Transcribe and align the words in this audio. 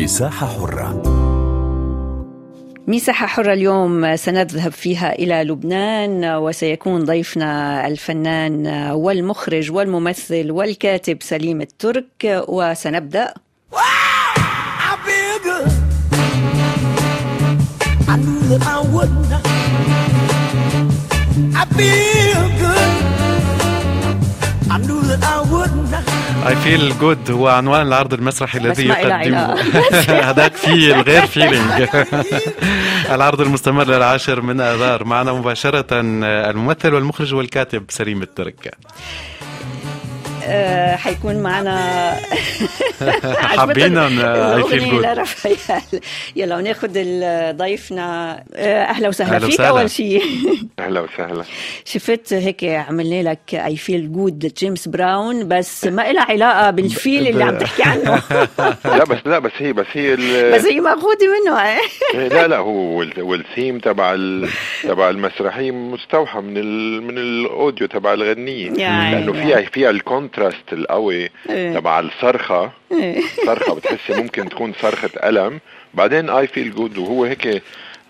مساحة 0.00 0.46
حرة. 0.46 1.02
مساحة 2.88 3.26
حرة 3.26 3.52
اليوم 3.52 4.16
سنذهب 4.16 4.72
فيها 4.72 5.12
إلى 5.12 5.44
لبنان 5.44 6.24
وسيكون 6.24 7.04
ضيفنا 7.04 7.86
الفنان 7.86 8.66
والمخرج 8.92 9.70
والممثل 9.72 10.50
والكاتب 10.50 11.18
سليم 11.20 11.60
الترك 11.60 12.44
وسنبدأ. 12.48 13.34
I 21.60 21.64
feel 21.76 22.48
good. 22.60 23.19
I 26.44 26.54
feel 26.64 26.92
good. 27.00 27.30
هو 27.30 27.48
عنوان 27.48 27.86
العرض 27.86 28.14
المسرحي 28.14 28.58
الذي 28.58 28.86
يقدمه. 28.86 29.54
هذاك 30.30 30.54
فيه 30.54 30.94
الغير 30.94 31.26
فيلينج 31.26 31.88
العرض 33.14 33.40
المستمر 33.40 33.84
للعاشر 33.84 34.40
من 34.40 34.60
آذار. 34.60 35.04
معنا 35.04 35.32
مباشرة 35.32 35.86
الممثل 35.92 36.94
والمخرج 36.94 37.34
والكاتب 37.34 37.84
سليم 37.88 38.22
الترك 38.22 38.66
آه، 38.66 38.70
حيكون 40.96 41.36
معنا. 41.42 41.80
حابين 43.58 43.98
أغنية 43.98 44.56
جود 44.56 45.04
لرفايال 45.06 45.82
يلا 46.36 46.56
وناخذ 46.56 46.88
ضيفنا. 47.56 48.32
آه، 48.54 48.82
أهلا 48.84 49.08
وسهلا. 49.08 49.36
أهلا 49.36 49.46
فيك. 49.48 49.60
أول 49.60 49.90
شيء 49.90 50.22
أهلا 50.78 51.00
وسهلا. 51.00 51.44
شفت 51.84 52.32
هيك 52.32 52.64
عملنا 52.64 53.30
لك 53.30 53.54
I 53.54 53.76
feel 53.76 54.12
good 54.12 54.44
لجيمس 54.46 54.88
براون 54.88 55.48
بس 55.48 55.84
ما 55.84 56.12
لها 56.12 56.22
علاقة 56.22 56.70
بال 56.70 56.89
feel 56.89 57.26
اللي 57.28 57.44
عم 57.44 57.58
تحكي 57.58 57.82
عنه. 57.82 58.22
لا 58.96 59.04
بس 59.04 59.18
لا 59.26 59.38
بس 59.38 59.52
هي 59.58 59.72
بس 59.72 59.86
هي 59.92 60.16
بس 60.54 60.64
هي 60.66 60.80
ماخوذة 60.80 61.26
منه. 61.44 61.60
إيه. 61.62 62.28
لا 62.28 62.46
لا 62.48 62.56
هو 62.56 62.98
وال- 62.98 63.22
والثيم 63.22 63.78
تبع 63.78 64.16
تبع 64.82 65.10
المسرحية 65.10 65.70
مستوحى 65.70 66.40
من 66.40 66.56
ال 66.56 67.02
من 67.02 67.18
ال 67.18 67.29
audio 67.29 67.86
تبع 67.86 68.12
الغنية. 68.14 68.70
لأنه 68.70 69.32
فيها 69.32 69.60
فيها 69.72 69.90
ال 70.40 70.44
contrast 70.44 70.72
القوي 70.72 71.30
إيه. 71.50 71.74
تبع 71.74 72.00
الصرخة 72.00 72.70
إيه. 72.92 73.20
صرخة 73.46 73.74
بتحسي 73.74 74.22
ممكن 74.22 74.48
تكون 74.48 74.72
صرخة 74.80 75.10
الم 75.28 75.60
بعدين 75.94 76.30
I 76.30 76.46
feel 76.46 76.74
good 76.74 76.98
وهو 76.98 77.24
هيك 77.24 77.62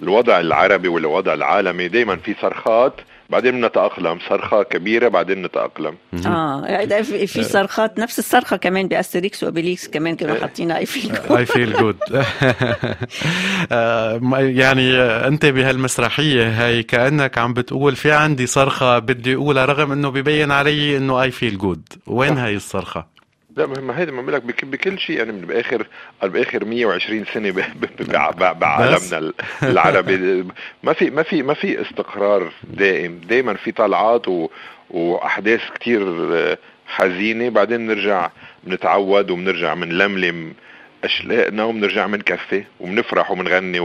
الوضع 0.03 0.41
العربي 0.41 0.89
والوضع 0.89 1.35
العالمي 1.35 1.89
دائما 1.89 2.17
في 2.17 2.35
صرخات 2.43 2.95
بعدين 3.31 3.61
بنتأقلم 3.61 4.19
صرخة 4.29 4.63
كبيرة 4.63 5.09
بعدين 5.09 5.43
نتأقلم. 5.43 5.95
آه 6.27 6.85
في 7.03 7.27
في 7.27 7.43
صرخات 7.43 7.99
نفس 7.99 8.19
الصرخة 8.19 8.57
كمان 8.57 8.89
بأستريكس 8.89 9.45
وأوبيليكس 9.45 9.89
كمان 9.89 10.17
كانوا 10.17 10.35
إيه. 10.35 10.41
حاطينها 10.41 10.79
اي 10.79 10.87
فيل 10.87 11.13
جود 11.13 11.39
اي 11.39 11.47
فيل 11.47 11.73
good 11.73 11.97
يعني 14.57 14.97
آه، 14.97 15.29
أنت 15.29 15.47
بهالمسرحية 15.47 16.65
هاي 16.65 16.83
كأنك 16.83 17.39
عم 17.39 17.55
بتقول 17.55 17.97
في 17.97 18.13
عندي 18.13 18.47
صرخة 18.47 18.99
بدي 18.99 19.35
أقولها 19.35 19.65
رغم 19.65 19.93
إنه 19.93 20.11
ببين 20.11 20.51
علي 20.51 20.97
إنه 20.97 21.23
I 21.23 21.31
feel 21.31 21.59
good 21.59 21.83
وين 22.07 22.39
هاي 22.39 22.57
الصرخة؟ 22.57 23.20
لا 23.57 23.67
ما 23.67 23.99
هيدا 23.99 24.13
ما 24.13 24.23
بقول 24.23 24.35
لك 24.35 24.43
بك- 24.43 24.65
بكل 24.65 24.99
شيء 24.99 25.19
يعني 25.19 25.33
من 25.33 25.41
بآخر 25.41 25.87
بآخر 26.23 26.65
120 26.65 27.25
سنة 27.35 27.51
بعالمنا 28.53 29.19
ال- 29.19 29.35
العربي. 29.63 30.45
ما 30.83 30.93
في 30.93 31.11
ما 31.11 31.23
في 31.23 31.43
ما 31.43 31.55
في 31.55 31.83
استقرار 31.83 32.53
دائم. 32.65 33.21
دائما 33.29 33.55
في 33.55 33.73
طلعات 33.73 34.29
و 34.29 34.49
وأحداث 34.91 35.61
كتير 35.75 36.03
آه، 36.35 36.59
حزينة. 36.87 37.49
بعدين 37.49 37.87
نرجع 37.87 38.31
بنتعود 38.65 39.31
وبنرجع 39.31 39.75
بنلملم 39.75 40.53
اشلاقنا 41.05 41.65
وبنرجع 41.65 42.07
بنكفي 42.07 42.65
وبنفرح 42.81 43.31
وبنغني 43.31 43.81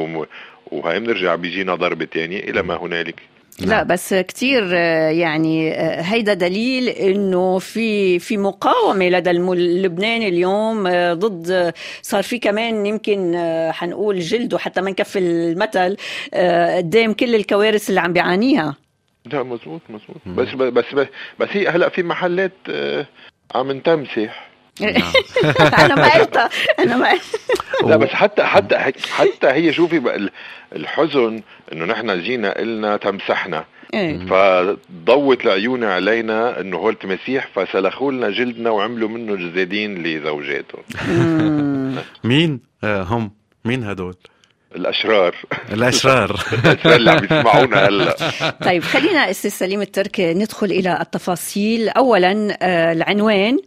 وهي 0.72 1.00
بنرجع 1.00 1.36
بيجينا 1.36 1.76
ضربه 1.76 2.06
تانية 2.06 2.40
إلى 2.40 2.62
ما 2.62 2.76
هنالك. 2.76 3.22
لا 3.60 3.84
بس 3.84 4.14
كتير 4.14 4.70
آه، 4.74 5.10
يعني 5.10 5.74
هيدا 6.02 6.34
دليل 6.34 6.90
إنه 6.90 7.60
في 7.60 8.20
في 8.20 8.38
مقاومة 8.38 9.10
لدى 9.10 9.32
اللبناني 9.32 10.28
اليوم 10.28 10.90
ضد 11.14 11.74
صار 12.02 12.24
في 12.24 12.40
كمان 12.40 12.86
يمكن 12.86 13.36
حنقول 13.72 14.20
جلده 14.20 14.58
حتى 14.58 14.82
ما 14.82 14.92
نكفي 14.92 15.20
المثل 15.20 15.98
قدام 16.78 17.14
كل 17.14 17.36
الكوارث 17.36 17.90
اللي 17.90 18.00
عم 18.00 18.14
بيعانيها. 18.14 18.76
لا 19.26 19.44
مزبوط 19.44 19.82
مزبوط. 19.90 20.18
بس 20.26 20.48
بس 20.50 20.94
بس 20.94 21.08
بس 21.40 21.48
هي 21.52 21.68
هلأ 21.68 21.90
في 21.90 22.04
محلات 22.04 22.52
عم 23.56 23.80
تمسح. 23.80 24.50
أنا 25.80 25.96
ما 25.96 26.14
قلتها. 26.14 26.50
أنا 26.80 26.98
ما 26.98 27.20
لا 27.86 27.98
بس 27.98 28.10
حتى 28.10 28.44
حتى 28.44 28.78
حتى 29.12 29.48
هي 29.48 29.74
شوفي 29.74 30.30
الحزن 30.76 31.42
إنه 31.74 31.86
نحن 31.86 32.22
جينا 32.22 32.58
قلنا 32.58 32.98
تمسحنا. 32.98 33.66
إيه. 33.94 34.26
فضوت 34.26 35.46
العيون 35.46 35.84
علينا 35.84 36.62
إنه 36.62 36.78
هول 36.78 36.96
تماسيح 36.96 37.48
فسلخوا 37.56 38.12
لنا 38.12 38.30
جلدنا 38.30 38.70
وعملوا 38.70 39.10
منه 39.10 39.36
جزادين 39.36 40.04
لزوجاتهم 40.04 40.84
مم. 41.08 41.96
مين؟ 42.24 42.60
آه، 42.84 43.04
هم. 43.04 43.32
مين 43.66 43.84
هدول؟ 43.84 44.16
الأشرار. 44.76 45.36
الأشرار. 45.74 46.30
الأشرار 46.66 46.96
اللي 46.96 47.12
عم 47.12 47.24
يسمعونا 47.24 47.88
هلا. 47.88 48.16
طيب 48.66 48.84
خلينا 48.84 49.30
أستاذ 49.32 49.50
سليم 49.52 49.82
الترك 49.82 50.20
ندخل 50.20 50.68
إلى 50.68 51.02
التفاصيل. 51.02 51.90
اولا 51.90 52.58
آه، 52.62 52.92
العنوان. 52.92 53.58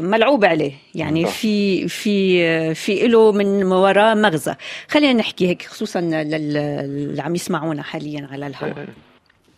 ملعوب 0.00 0.44
عليه. 0.44 0.72
يعني. 0.94 1.24
في 1.26 1.88
في 1.88 2.74
في 2.74 3.08
له 3.08 3.32
من 3.32 3.64
وراه 3.64 4.14
مغزى. 4.14 4.54
خلينا 4.88 5.12
نحكي 5.12 5.48
هيك 5.48 5.62
خصوصا 5.62 6.00
لل- 6.00 6.56
اللي 6.56 7.22
عم 7.22 7.34
يسمعونا 7.34 7.82
حاليا 7.82 8.28
على 8.32 8.46
الهواء. 8.46 8.86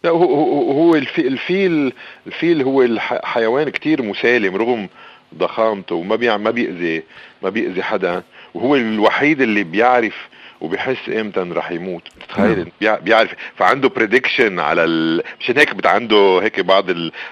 لا 0.05 0.11
هو 0.11 0.25
هو 0.35 0.73
هو 0.73 0.95
الفي- 0.95 1.29
الفيل 1.29 1.93
الفيل 2.27 2.63
هو 2.63 2.87
حيوان 3.01 3.69
كتير 3.69 4.03
مسالم 4.03 4.57
رغم 4.57 4.89
ضخامته 5.35 5.95
وما 5.95 6.17
بيع 6.17 6.37
ما 6.37 6.51
بيأذي 6.51 7.03
ما 7.43 7.51
بيأذي 7.51 7.83
حدا. 7.83 8.23
وهو 8.55 8.77
الوحيد 8.77 9.41
اللي 9.41 9.65
بيعرف 9.65 10.29
وبيحس 10.63 11.09
إمتى 11.09 11.41
رح 11.41 11.71
يموت؟ 11.71 12.03
بتخيل 12.27 12.69
بيع- 12.81 12.99
بيعرف. 12.99 13.31
فعنده 13.57 13.89
prediction 13.89 14.61
على 14.61 14.85
ال... 14.85 15.23
مشان 15.41 15.59
هيك 15.59 15.75
بده 15.75 15.91
عنده 15.91 16.41
هيك 16.43 16.61
بعض 16.61 16.85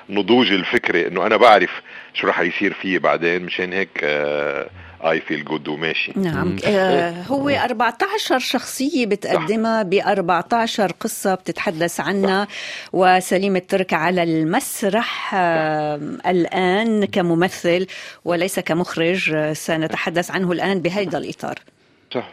النضوج 0.08 0.52
الفكري 0.52 1.06
إنه 1.06 1.26
أنا 1.26 1.36
بعرف 1.36 1.70
شو 2.14 2.26
رح 2.26 2.40
يصير 2.40 2.72
فيه 2.72 2.98
بعدين 2.98 3.42
مشان 3.42 3.72
هيك 3.72 4.04
I 5.04 5.20
feel 5.20 5.44
good 5.44 5.68
وماشي. 5.68 6.12
نعم. 6.16 6.56
آه 6.66 7.22
هو 7.22 7.48
14 7.48 8.38
شخصية 8.38 9.06
بتقدمها 9.06 9.82
ب 9.82 9.94
14 9.94 10.92
قصة 11.00 11.34
بتتحدث 11.34 12.00
عنها. 12.00 12.48
وسليم 12.92 13.56
الترك 13.56 13.92
على 13.92 14.22
المسرح 14.22 15.34
آه 15.34 16.00
الآن 16.26 17.04
كممثل 17.04 17.86
وليس 18.24 18.60
كمخرج 18.60 19.30
آه 19.34 19.52
سنتحدث 19.52 20.30
عنه 20.30 20.52
الآن 20.52 20.80
بهذا 20.80 21.18
الإطار. 21.18 21.54
صح. 22.14 22.28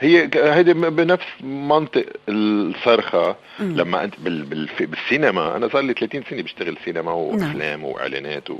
هي 0.00 0.30
هيدي 0.34 0.72
بنفس 0.72 1.26
منطق 1.40 2.04
الصرخة. 2.28 3.36
مم. 3.60 3.76
لما 3.76 4.04
أنت 4.04 4.14
بال 4.18 4.42
بال 4.42 4.68
بالسينما 4.80 5.56
أنا 5.56 5.68
صار 5.68 5.82
لي 5.82 5.92
30 5.92 6.22
سنة 6.30 6.42
بشتغل 6.42 6.76
سينما 6.84 7.12
وأفلام 7.12 7.84
وإعلانات 7.84 8.50
و 8.50 8.58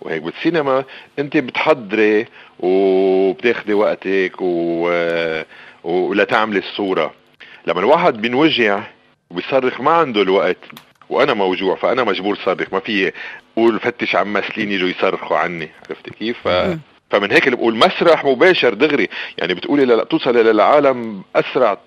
وهيك. 0.00 0.22
بالسينما 0.22 0.84
أنت 1.18 1.36
بتحضري 1.36 2.26
وبتاخدي 2.60 3.74
وقتك 3.74 4.32
و 4.40 4.90
ولا 5.84 6.24
تعملي 6.24 6.58
الصورة. 6.58 7.14
لما 7.66 7.80
الواحد 7.80 8.22
بينوجع 8.22 8.82
وبيصرخ 9.30 9.80
ما 9.80 9.90
عنده 9.90 10.22
الوقت 10.22 10.56
وأنا 11.10 11.34
موجوع 11.34 11.76
فأنا 11.76 12.04
مجبور 12.04 12.36
صرخ. 12.44 12.72
ما 12.72 12.80
في 12.80 13.12
قول 13.56 13.80
فتش 13.80 14.16
عم 14.16 14.32
ممثلين 14.32 14.72
يجوا 14.72 14.88
يصرخوا 14.88 15.36
عني. 15.36 15.68
عرفت 15.88 16.10
كيف؟ 16.10 16.36
ف... 16.44 16.48
مم. 16.48 16.80
فمن 17.10 17.32
هيك 17.32 17.46
اللي 17.46 17.56
بقول 17.56 17.76
مسرح 17.76 18.24
مباشر 18.24 18.74
دغري. 18.74 19.08
يعني 19.38 19.54
بتقولي 19.54 19.84
لا 19.84 20.04
توصل 20.04 20.36
إلى 20.36 20.50
العالم 20.50 21.22
أسرع 21.36 21.78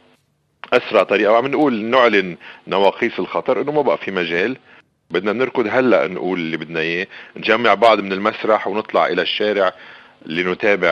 أسرع 0.74 1.04
طريقة. 1.04 1.32
وعم 1.32 1.48
نقول 1.48 1.86
نعلن 1.86 2.38
نواقيس 2.68 3.20
الخطر 3.20 3.62
إنه 3.62 3.72
ما 3.72 3.82
بقى 3.82 3.98
في 3.98 4.12
مجال. 4.12 4.58
بدنا 5.12 5.34
نركض 5.34 5.68
هلأ 5.72 6.08
نقول 6.08 6.40
اللي 6.40 6.58
بدنا 6.58 6.80
إياه. 6.80 7.08
نجمع 7.38 7.74
بعض 7.74 8.00
من 8.00 8.14
المسرح 8.14 8.68
ونطلع 8.68 9.08
إلى 9.08 9.22
الشارع 9.22 9.74
لنتابع 10.26 10.90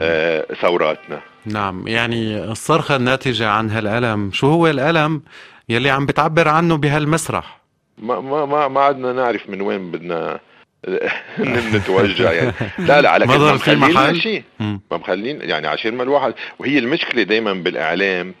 آه، 0.00 0.46
ثوراتنا. 0.60 1.20
نعم. 1.46 1.88
يعني 1.88 2.44
الصرخة 2.44 2.96
الناتجة 2.96 3.48
عن 3.48 3.70
هالألم 3.70 4.30
شو 4.32 4.46
هو 4.46 4.66
الألم 4.66 5.22
يلي 5.68 5.90
عم 5.90 6.06
بتعبر 6.06 6.48
عنه 6.48 6.76
بهالمسرح؟ 6.76 7.60
ما 7.98 8.20
ما 8.20 8.46
ما 8.46 8.68
ما 8.68 8.80
عدنا 8.80 9.12
نعرف 9.12 9.50
من 9.50 9.60
وين 9.60 9.90
بدنا 9.90 10.40
نتوجع 11.74 12.32
يعني. 12.32 12.52
لا 12.78 13.00
لا 13.00 13.10
على 13.10 13.28
في 13.58 13.74
مخلين؟ 13.74 14.20
شيء. 14.20 14.42
ما 14.60 14.80
مخلين 14.90 15.38
يعني 15.42 15.68
عشان 15.68 15.94
ما 15.94 16.02
الواحد 16.02 16.34
وهي 16.58 16.78
المشكلة 16.78 17.22
دائما 17.22 17.52
بالإعلام. 17.52 18.34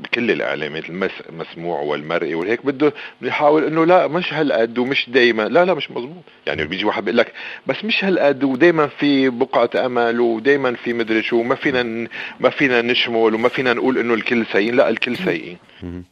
بكل 0.00 0.30
الإعلامات 0.30 0.84
المسموع 1.28 1.80
والمرئي 1.80 2.34
وهيك 2.34 2.66
بده 2.66 2.92
يحاول 3.22 3.64
إنه 3.64 3.86
لا 3.86 4.06
مش 4.08 4.32
هالقد 4.34 4.78
ومش 4.78 5.10
دايما. 5.10 5.42
لا 5.42 5.64
لا 5.64 5.74
مش 5.74 5.90
مزبوط 5.90 6.24
يعني 6.46 6.64
بيجي 6.64 6.84
واحد 6.84 7.04
بيقول 7.04 7.18
لك 7.18 7.32
بس 7.66 7.84
مش 7.84 8.04
هالقد 8.04 8.44
ودايما 8.44 8.86
في 8.86 9.28
بقعة 9.28 9.70
أمل 9.86 10.20
ودايما 10.20 10.74
في 10.74 10.92
مدري 10.92 11.22
شو 11.22 11.42
ما 11.42 11.54
فينا 11.54 12.08
ما 12.40 12.50
فينا 12.50 12.82
نشمل 12.82 13.34
وما 13.34 13.48
فينا 13.48 13.72
نقول 13.72 13.98
إنه 13.98 14.14
الكل 14.14 14.46
سيئين. 14.52 14.76
لا 14.76 14.88
الكل 14.88 15.16
سيئين. 15.16 15.58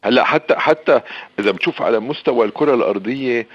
هلأ 0.05 0.25
حتى 0.25 0.55
حتى 0.55 1.01
إذا 1.39 1.51
بتشوف 1.51 1.83
على 1.83 2.01
مستوى 2.01 2.47
الكرة 2.47 2.75
الأرضية 2.75 3.47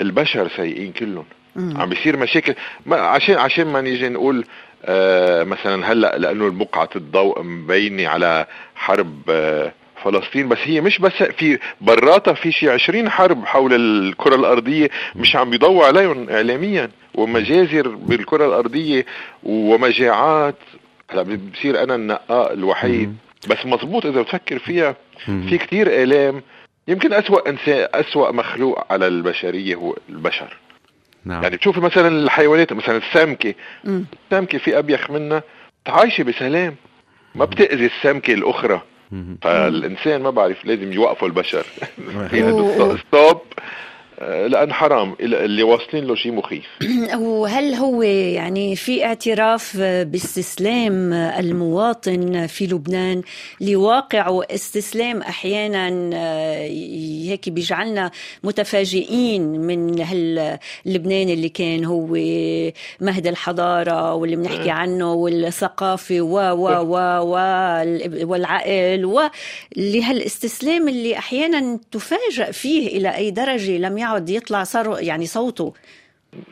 البشر 0.00 0.48
سيئين 0.56 0.92
كلهم. 0.92 1.24
عم 1.56 1.88
بيصير 1.88 2.16
مشاكل. 2.16 2.54
ما 2.86 2.96
عشان 2.96 3.34
عشان 3.34 3.66
ما 3.66 3.80
نيجي 3.80 4.08
نقول 4.08 4.44
آه 4.84 5.44
مثلا 5.44 5.92
هلأ 5.92 6.18
لأنه 6.18 6.50
بقعة 6.50 6.88
الضوء 6.96 7.42
مبينة 7.42 8.08
على 8.08 8.46
حرب 8.76 9.22
آه 9.30 9.72
فلسطين 10.04 10.48
بس 10.48 10.58
هي 10.64 10.80
مش 10.80 10.98
بس 10.98 11.12
في 11.12 11.58
براتها 11.80 12.34
في 12.34 12.52
شي 12.52 12.70
20 12.70 13.10
حرب 13.10 13.44
حول 13.44 13.74
الكرة 13.74 14.34
الأرضية 14.34 14.90
مش 15.16 15.36
عم 15.36 15.50
بيضووا 15.50 15.84
عليهم 15.84 16.30
إعلاميا. 16.30 16.90
ومجازر 17.14 17.88
بالكرة 17.88 18.46
الأرضية 18.46 19.06
ومجاعات. 19.42 20.56
هلأ 21.10 21.22
بصير 21.22 21.82
أنا 21.82 21.94
النقاء 21.94 22.52
الوحيد. 22.52 23.16
بس 23.48 23.66
مزبوط 23.66 24.06
إذا 24.06 24.22
بتفكر 24.22 24.58
فيها 24.58 24.96
في 25.26 25.58
كتير 25.58 26.02
آلام 26.02 26.42
يمكن 26.88 27.12
أسوأ 27.12 27.48
إنسان 27.48 27.88
أسوأ 27.94 28.32
مخلوق 28.32 28.92
على 28.92 29.06
البشرية 29.06 29.74
هو 29.74 29.96
البشر. 30.08 30.56
نعم. 31.24 31.42
يعني 31.42 31.56
تشوفي 31.56 31.80
مثلا 31.80 32.08
الحيوانات 32.08 32.72
مثلا 32.72 32.96
السمكة. 32.96 33.54
السمكة 33.84 34.58
في 34.58 34.78
أبيخ 34.78 35.10
منها 35.10 35.42
عايشة 35.86 36.24
بسلام. 36.24 36.74
ما 37.34 37.44
بتأذي 37.44 37.86
السمكة 37.86 38.34
الأخرى. 38.34 38.82
فالإنسان 39.42 40.22
ما 40.22 40.30
بعرف 40.30 40.64
لازم 40.64 40.92
يوقفوا 40.92 41.28
البشر. 41.28 41.66
ستوب 43.08 43.40
لأن 44.20 44.72
حرام. 44.72 45.16
اللي 45.20 45.62
واصلين 45.62 46.04
له 46.04 46.14
شيء 46.14 46.32
مخيف. 46.32 46.64
وهل 47.18 47.74
هو 47.74 48.02
يعني 48.02 48.76
في 48.76 49.04
اعتراف 49.04 49.76
باستسلام 49.80 51.12
المواطن 51.12 52.46
في 52.46 52.66
لبنان 52.66 53.22
لواقع 53.60 54.28
واستسلام 54.28 55.22
أحيانا 55.22 56.10
آه، 56.14 56.68
هيك 57.28 57.48
بيجعلنا 57.48 58.10
متفاجئين 58.44 59.42
من 59.42 60.00
هاللبنان 60.00 61.28
اللي 61.28 61.48
كان 61.48 61.84
هو 61.84 62.06
مهد 63.00 63.26
الحضارة 63.26 64.14
واللي 64.14 64.36
بنحكي 64.36 64.70
عنه 64.70 65.12
والثقافة 65.12 66.20
و 66.20 66.38
و 66.38 66.68
و 67.22 67.34
والعقل 68.26 69.28
ولهالاستسلام 69.76 70.88
اللي 70.88 71.18
أحيانا 71.18 71.78
تفاجأ 71.92 72.50
فيه 72.50 72.86
إلى 72.88 73.16
أي 73.16 73.30
درجة 73.30 73.78
لم 73.78 73.98
يعد 74.08 74.30
يطلع 74.30 74.64
صار 74.64 74.96
يعني 75.00 75.26
صوته. 75.26 75.74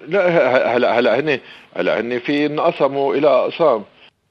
لا 0.09 0.77
هلا 0.77 0.99
هلا 0.99 1.21
هن 1.21 1.41
هلا 1.77 2.01
هن 2.01 2.19
في 2.19 2.47
انقسموا 2.47 3.15
إلى 3.15 3.29
أقسام. 3.29 3.85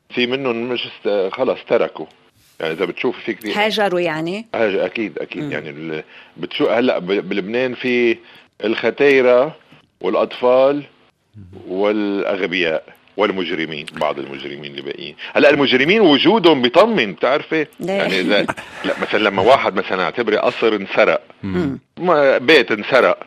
في 0.09 0.27
منهم 0.27 0.69
مش 0.69 0.87
خلص 1.31 1.59
تركوا. 1.69 2.05
يعني 2.59 2.73
إذا 2.73 2.85
بتشوف 2.85 3.19
في 3.19 3.33
كثير 3.33 3.53
هاجروا 3.57 3.99
يعني؟ 3.99 4.45
هاجر 4.55 4.85
أكيد 4.85 5.19
أكيد. 5.19 5.43
م. 5.43 5.51
يعني 5.51 6.03
بتشوف 6.37 6.69
هلا 6.69 6.99
بلبنان 6.99 7.73
في 7.73 8.17
الختيرة 8.63 9.55
والأطفال 10.01 10.83
والأغبياء. 11.67 12.83
والمجرمين 13.17 13.85
بعض 13.93 14.19
المجرمين 14.19 14.71
اللي 14.71 14.81
باقيين. 14.81 15.15
هلا 15.33 15.49
المجرمين 15.49 16.01
وجودهم 16.01 16.61
بيطمن 16.61 17.13
بتعرفي 17.13 17.67
يعني 17.79 18.19
اذا 18.19 18.41
لا 18.85 18.93
مثلا 19.01 19.19
لما 19.19 19.41
واحد 19.41 19.75
مثلا 19.75 20.03
اعتبري 20.03 20.37
قصر 20.37 20.75
انسرق. 20.75 21.21
بيت 22.41 22.71
انسرق. 22.71 23.17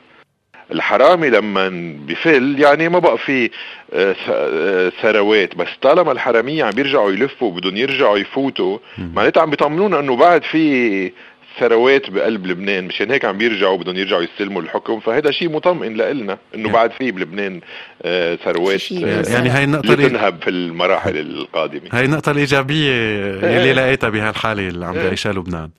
الحرامي 0.73 1.31
لما 1.31 1.69
بفل 2.07 2.57
يعني 2.61 2.89
ما 2.89 2.99
بقى 2.99 3.19
في 3.19 3.51
آه، 3.93 4.17
آه، 4.29 4.93
ثروات. 5.03 5.55
بس 5.55 5.69
طالما 5.83 6.13
الحرامية 6.13 6.65
عم 6.65 6.71
بيرجعوا 6.71 7.11
يلفوا 7.11 7.53
بدهم 7.53 7.77
يرجعوا 7.77 8.19
يفوتوا 8.19 8.79
معناتها 8.99 9.41
عم 9.43 9.51
بيطمنونا 9.51 10.01
إنه 10.01 10.17
بعد 10.17 10.43
في 10.45 11.13
ثروات 11.61 12.11
بقلب 12.11 12.47
لبنان 12.47 12.85
مشان 12.85 13.11
هيك 13.11 13.25
عم 13.25 13.39
بيرجعوا 13.39 13.79
بدهم 13.79 13.97
يرجعوا 13.97 14.23
يستلموا 14.23 14.63
الحكم. 14.63 15.01
فهذا 15.01 15.31
شيء 15.31 15.51
مطمئن 15.51 15.97
لنا 15.97 16.39
إنه 16.55 16.69
بعد 16.69 16.91
في 16.91 17.11
بلبنان 17.11 17.61
آه، 18.03 18.35
ثروات 18.35 18.93
يعني 18.93 19.49
هاي 19.49 19.65
النقطة 19.65 19.95
تنهب 19.95 20.43
في 20.43 20.51
المراحل 20.51 21.17
القادمة. 21.17 21.89
هاي 21.93 22.05
النقطة 22.05 22.31
الإيجابية 22.33 22.93
اللي 23.35 23.73
لقيتها 23.73 24.09
بهالحالة 24.09 24.69
اللي 24.69 24.87
عم 24.87 24.93
بيعيشها 24.93 25.33
لبنان. 25.33 25.71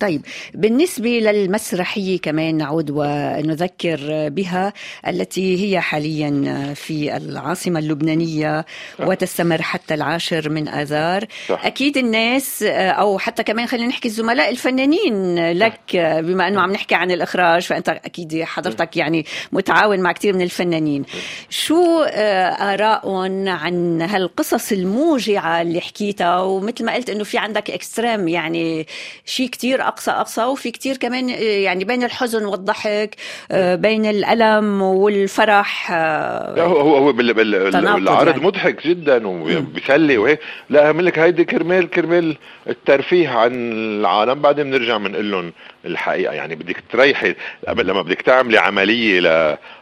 طيب 0.00 0.22
بالنسبة 0.54 1.08
للمسرحية 1.08 2.18
كمان 2.18 2.56
نعود 2.56 2.90
ونذكر 2.90 4.28
بها 4.28 4.72
التي 5.08 5.64
هي 5.64 5.80
حاليا 5.80 6.74
في 6.74 7.16
العاصمة 7.16 7.78
اللبنانية 7.78 8.64
صح. 8.98 9.06
وتستمر 9.06 9.62
حتى 9.62 9.94
العاشر 9.94 10.48
من 10.50 10.68
آذار. 10.68 11.24
صح. 11.48 11.66
أكيد 11.66 11.96
الناس 11.96 12.62
أو 12.72 13.18
حتى 13.18 13.42
كمان 13.42 13.66
خلينا 13.66 13.86
نحكي 13.86 14.08
الزملاء 14.08 14.50
الفنانين 14.50 15.48
لك 15.52 15.80
بما 15.96 16.48
أنه 16.48 16.60
عم 16.60 16.72
نحكي 16.72 16.94
عن 16.94 17.10
الإخراج 17.10 17.62
فأنت 17.62 17.88
أكيد 17.88 18.42
حضرتك 18.42 18.96
يعني 18.96 19.24
متعاون 19.52 20.00
مع 20.00 20.12
كثير 20.12 20.34
من 20.34 20.42
الفنانين. 20.42 21.04
شو 21.50 22.02
آراءهم 22.02 23.48
عن 23.48 24.02
هالقصص 24.02 24.72
الموجعة 24.72 25.62
اللي 25.62 25.80
حكيتها؟ 25.80 26.40
ومثل 26.40 26.84
ما 26.84 26.94
قلت 26.94 27.10
أنه 27.10 27.24
في 27.24 27.38
عندك 27.38 27.70
إكستريم 27.70 28.28
يعني 28.28 28.86
شيء 29.24 29.48
كثير 29.48 29.83
أقصى 29.88 30.10
أقصى 30.10 30.44
وفي 30.44 30.70
كتير 30.70 30.96
كمان 30.96 31.30
آه، 31.30 31.34
يعني 31.34 31.84
بين 31.84 32.04
الحزن 32.04 32.44
والضحك 32.44 33.16
آه، 33.50 33.74
بين 33.74 34.06
الألم 34.06 34.82
والفرح 34.82 35.92
آه، 35.92 36.62
هو 36.62 36.80
هو 36.80 36.96
هو 36.96 37.12
بالعرض 37.12 38.28
يعني. 38.28 38.46
مضحك 38.46 38.86
جدا 38.86 39.26
وبيسلي 39.26 40.18
وهيك. 40.18 40.40
لا 40.70 40.86
اعمل 40.86 41.06
لك 41.06 41.18
هيدي 41.18 41.44
كرمال 41.44 41.90
كرمال 41.90 42.36
الترفيه 42.68 43.28
عن 43.28 43.72
العالم. 43.72 44.42
بعدين 44.42 44.70
بنرجع 44.70 44.96
بنقول 44.96 45.30
لهم 45.30 45.52
الحقيقة. 45.84 46.32
يعني 46.34 46.54
بدك 46.54 46.82
تريحي. 46.92 47.34
لما 47.68 48.02
بدك 48.02 48.22
تعملي 48.22 48.58
عملية 48.58 49.20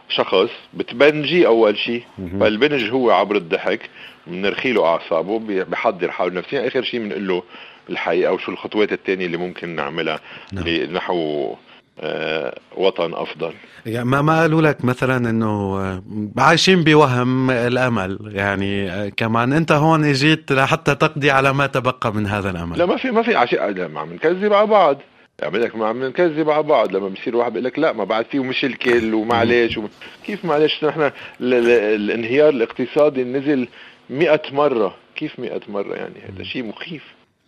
لشخص 0.09 0.49
بتبنجي 0.73 1.47
أول 1.47 1.77
شيء. 1.77 2.03
فالبنج 2.39 2.89
هو 2.89 3.11
عبر 3.11 3.35
الضحك. 3.35 3.89
بنرخي 4.27 4.71
له 4.71 4.85
اعصابه 4.85 5.63
بحضر 5.63 6.11
حاله 6.11 6.33
نفسيا 6.33 6.67
آخر 6.67 6.83
شيء 6.83 6.99
بنقول 6.99 7.27
له 7.27 7.43
الحقيقة 7.89 8.31
وشو 8.31 8.51
الخطوات 8.51 8.91
الثانية 8.91 9.25
اللي 9.25 9.37
ممكن 9.37 9.69
نعملها 9.69 10.19
نعم. 10.53 10.67
نحو 10.67 11.55
آه، 11.99 12.55
وطن 12.77 13.13
أفضل. 13.13 13.53
يعني 13.85 14.05
ما 14.05 14.21
ما 14.21 14.41
قالوا 14.41 14.61
لك 14.61 14.85
مثلا 14.85 15.29
إنه 15.29 15.79
آه، 15.79 16.03
عايشين 16.37 16.83
بوهم 16.83 17.51
الأمل؟ 17.51 18.19
يعني 18.33 18.91
آه، 18.91 19.09
كمان 19.09 19.53
أنت 19.53 19.71
هون 19.71 20.05
إجيت 20.05 20.51
لحتى 20.51 20.95
تقضي 20.95 21.31
على 21.31 21.53
ما 21.53 21.67
تبقى 21.67 22.13
من 22.13 22.27
هذا 22.27 22.49
الأمل. 22.49 22.77
لا 22.77 22.85
ما 22.85 22.97
في 22.97 23.11
ما 23.11 23.23
في 23.23 23.35
عشي 23.35 23.55
ما 23.87 23.99
عم 23.99 24.13
نكذب 24.13 24.53
على 24.53 24.67
بعض. 24.67 24.97
يعني 25.39 25.57
لك 25.57 25.75
ما 25.75 25.87
عم 25.87 26.03
نكذب 26.03 26.49
على 26.49 26.63
بعض. 26.63 26.95
لما 26.95 27.07
بصير 27.07 27.35
واحد 27.35 27.53
بيقول 27.53 27.65
لك 27.65 27.79
لا 27.79 27.93
ما 27.93 28.03
بعد 28.03 28.25
فيه 28.25 28.43
مش 28.43 28.65
الكل 28.65 29.13
ومعلش 29.13 29.77
وم... 29.77 29.89
كيف 30.25 30.45
معلش 30.45 30.83
نحن 30.83 31.11
الانهيار 31.41 32.49
الاقتصادي 32.49 33.23
نزل 33.23 33.67
مئة 34.13 34.41
مرة. 34.51 34.95
كيف 35.15 35.39
مئة 35.39 35.61
مرة 35.67 35.95
يعني؟ 35.95 36.15
هذا 36.29 36.43
شيء 36.43 36.63
مخيف. 36.63 37.03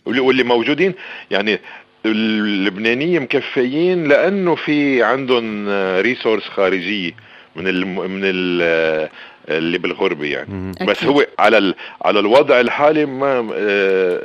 واللي 0.05 0.43
موجودين 0.43 0.93
يعني 1.31 1.59
اللبنانيه 2.05 3.19
مكفيين 3.19 4.07
لأنه 4.07 4.55
في 4.55 5.03
عندهم 5.03 5.69
ريسورس 5.99 6.43
خارجيه 6.43 7.11
من 7.55 7.67
ال 7.67 7.87
من 7.87 8.21
ال 8.23 9.09
اللي 9.49 9.77
بالغربه 9.77 10.25
يعني. 10.25 10.71
أكيد. 10.71 10.87
بس 10.87 11.03
هو 11.03 11.25
على 11.39 11.57
ال 11.57 11.75
على 12.01 12.19
الوضع 12.19 12.59
الحالي 12.59 13.05
ما 13.05 13.41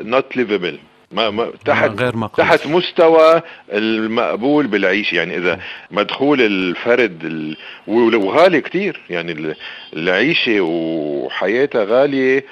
not 0.02 0.36
livable 0.36 0.78
ما 1.10 1.30
ما 1.30 1.52
تحت 1.64 1.90
غير 2.00 2.16
مقبول. 2.16 2.46
تحت 2.46 2.66
مستوى 2.66 3.42
المقبول 3.72 4.66
بالعيش. 4.66 5.12
يعني 5.12 5.36
إذا 5.36 5.60
مدخول 5.90 6.40
الفرد 6.40 7.54
وغالي 7.86 8.60
كتير. 8.60 9.00
يعني 9.10 9.54
العيشة 9.92 10.60
وحياتها 10.60 11.84
غالية 11.84 12.44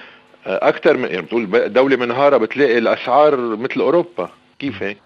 أكثر 0.47 0.97
من 0.97 1.09
يعني 1.09 1.23
بتقول 1.23 1.73
دولة 1.73 1.97
منهارة 1.97 2.37
بتلاقي 2.37 2.79
الأسعار 2.79 3.37
مثل 3.37 3.81
أوروبا. 3.81 4.31
كيف 4.59 4.83
هيك؟ 4.83 4.99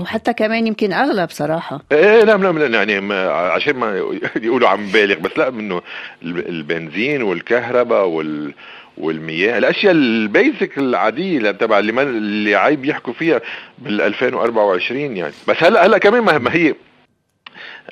وحتى 0.00 0.32
كمان 0.32 0.66
يمكن 0.66 0.92
أغلى 0.92 1.26
بصراحة. 1.26 1.80
إيه 1.92 2.24
لا 2.24 2.36
لا 2.36 2.66
يعني 2.66 3.00
ما 3.00 3.30
عشان 3.30 3.76
ما 3.76 3.96
يقولوا 4.46 4.68
عم 4.68 4.86
بالغ 4.86 5.18
بس 5.18 5.38
لا 5.38 5.50
منه 5.50 5.82
البنزين 6.22 7.22
والكهرباء 7.22 8.06
وال 8.06 8.54
والمياه. 8.98 9.58
الأشياء 9.58 9.92
البيزك 9.92 10.78
العاديه 10.78 11.50
تبع 11.50 11.78
اللي 11.78 12.02
اللي 12.02 12.54
عيب 12.54 12.84
يحكوا 12.84 13.12
فيها 13.12 13.40
بال 13.78 14.00
2024 14.00 15.16
يعني. 15.16 15.32
بس 15.48 15.56
هلا 15.62 15.86
هلا 15.86 15.98
كمان 15.98 16.22
ما 16.22 16.54
هي 16.54 16.74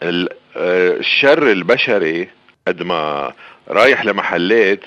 آه، 0.02 0.96
الشر 0.96 1.52
البشري 1.52 2.28
قد 2.68 2.82
ما 2.82 3.32
رايح 3.68 4.04
لمحلات 4.04 4.80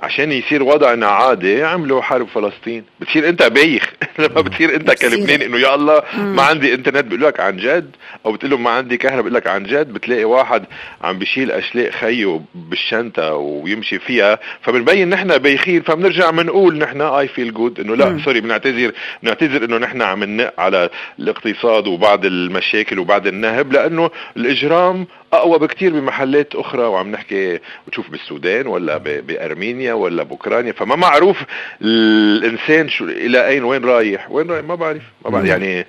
عشان 0.00 0.32
يصير 0.32 0.62
وضعنا 0.62 1.06
عادي 1.06 1.64
عملوا 1.64 2.02
حرب 2.02 2.28
فلسطين. 2.28 2.84
بتصير 3.00 3.28
أنت 3.28 3.42
بايخ 3.42 3.92
لما 4.18 4.40
بتصير 4.40 4.74
انت. 4.74 4.90
كلبناني 4.90 5.46
انه 5.46 5.58
يا 5.58 5.74
الله 5.74 6.02
ما 6.16 6.42
عندي 6.42 6.74
انترنت 6.74 7.04
بيقول 7.04 7.24
لك 7.24 7.40
عن 7.40 7.56
جد 7.56 7.90
أو 8.26 8.32
بتقول 8.32 8.50
له 8.50 8.56
ما 8.56 8.70
عندي 8.70 8.96
كهرباء 8.96 9.22
بيقول 9.22 9.34
لك 9.34 9.46
عن 9.46 9.62
جد 9.64 9.92
بتلاقي 9.92 10.24
واحد 10.24 10.64
عم 11.02 11.18
بيشيل 11.18 11.50
أشلاء 11.52 11.90
خيه 11.90 12.40
بالشنطه 12.54 13.34
ويمشي 13.34 13.98
فيها 13.98 14.38
فبنبين 14.62 15.08
نحن 15.08 15.38
بايخين 15.38 15.82
فبنرجع 15.82 16.30
بنقول 16.30 16.78
نحن 16.78 17.00
I 17.00 17.28
feel 17.28 17.54
good 17.54 17.80
إنه 17.80 17.94
لا 17.96 18.20
sorry 18.24 18.40
بنعتذر 18.40 18.92
بنعتذر 19.22 19.64
إنه 19.64 19.78
نحن 19.78 20.02
عم 20.02 20.24
ننق 20.24 20.52
على 20.58 20.90
الاقتصاد 21.18 21.86
وبعض 21.86 22.24
المشاكل 22.26 22.98
وبعض 22.98 23.26
النهب 23.26 23.72
لأنه 23.72 24.10
الإجرام 24.36 25.06
أقوى 25.32 25.58
بكتير 25.58 25.92
بمحلات 25.92 26.54
أخرى 26.54 26.82
وعم 26.82 27.10
نحكي 27.10 27.58
بتشوف 27.86 28.10
بالسودان 28.10 28.66
ولا 28.66 28.96
بأرمينيا 28.98 29.92
ولا 29.92 30.22
بأوكرانيا 30.22 30.72
فما 30.72 30.96
معروف 30.96 31.42
الإنسان 31.82 32.88
شو 32.88 33.04
إلى 33.04 33.46
أين 33.46 33.64
وين 33.64 33.84
رايح؟ 33.84 34.30
وين 34.30 34.50
رايح؟ 34.50 34.64
ما 34.64 34.74
بعرف 34.74 35.02
ما 35.24 35.30
بعرف. 35.30 35.46
يعني 35.46 35.86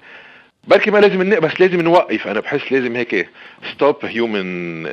بركي 0.67 0.91
ما 0.91 0.97
لازم 0.97 1.23
نق 1.23 1.39
بس 1.39 1.61
لازم 1.61 1.81
نوقف. 1.81 2.27
أنا 2.27 2.39
بحس 2.39 2.71
لازم 2.71 2.95
هيك 2.95 3.29
stop 3.73 3.95
human 4.05 4.83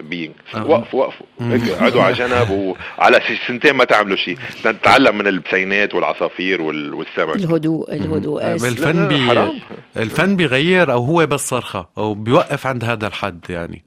being. 0.00 0.32
وقفوا 0.54 1.00
وقفوا 1.04 1.26
هيك 1.40 1.70
قعدوا 1.70 2.02
على 2.02 2.14
جنب 2.14 2.50
وعلى 2.50 3.20
سنتين 3.48 3.72
ما 3.74 3.84
تعملوا 3.84 4.16
شيء. 4.16 4.38
نتعلم 4.66 5.18
من 5.18 5.26
البسينات 5.26 5.94
والعصافير 5.94 6.62
وال- 6.62 6.94
والسمك. 6.94 7.36
الهدوء 7.36 7.92
الهدوء. 7.94 8.42
آه، 8.42 8.54
الفن 8.54 9.08
بي 9.08 9.18
حرام. 9.18 9.52
الفن 9.96 10.36
بيغير 10.36 10.92
أو 10.92 11.04
هو 11.04 11.26
بس 11.26 11.48
صرخة 11.48 11.88
أو 11.98 12.14
بيوقف 12.14 12.66
عند 12.66 12.84
هذا 12.84 13.06
الحد 13.06 13.44
يعني. 13.48 13.84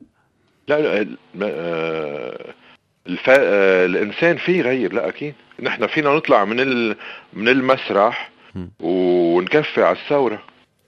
لا 0.68 0.82
لا 0.82 1.02
ال- 1.02 1.18
آه، 1.44 2.54
الف... 3.08 3.30
آه، 3.30 3.86
الإنسان 3.86 4.38
فيه 4.38 4.60
يغير. 4.60 4.94
لا 4.94 5.08
أكيد. 5.08 5.34
نحن 5.62 5.88
فينا 5.88 6.16
نطلع 6.16 6.46
من 6.46 6.60
ال... 6.60 6.96
من 7.34 7.48
المسرح 7.50 8.32
ونكفي 8.80 9.84
على 9.84 9.98
الثورة. 9.98 10.42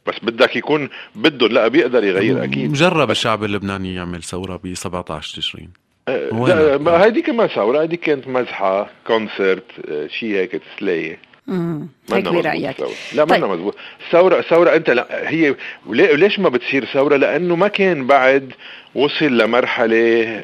بس 0.10 0.16
بدك 0.24 0.56
يكون 0.56 0.90
بده 1.16 1.48
لا 1.48 1.68
بيقدر 1.68 2.04
يغير 2.04 2.44
أكيد. 2.44 2.74
جرب 2.74 3.12
الشعب 3.12 3.44
اللبناني 3.44 3.96
يعمل 3.96 4.24
ثورة 4.24 4.60
ب 4.64 4.74
17 4.74 5.36
تشرين. 5.38 5.70
آه، 6.08 7.04
هيدي 7.06 7.22
كمان 7.22 7.48
ثورة 7.48 7.82
هيدي 7.82 7.98
كانت 7.98 8.28
مزحة 8.28 8.90
كونسرت 9.08 9.64
آه، 9.90 10.08
شيء 10.08 10.36
هيك 10.36 10.62
تسلية. 10.76 11.20
هيك 12.14 12.28
الثورة. 12.28 12.92
لا 13.16 13.26
طيب. 13.26 13.44
مزبوط 13.44 13.76
ثورة 14.12 14.42
ثورة 14.42 14.76
أنت 14.76 14.90
لا 14.90 15.30
هي 15.30 15.56
ليش 15.90 16.40
ما 16.40 16.50
بتصير 16.50 16.86
ثورة؟ 16.86 17.16
لأنه 17.18 17.56
ما 17.56 17.68
كان 17.68 18.08
بعد 18.08 18.54
وصل 18.96 19.38
لمرحلة 19.38 19.98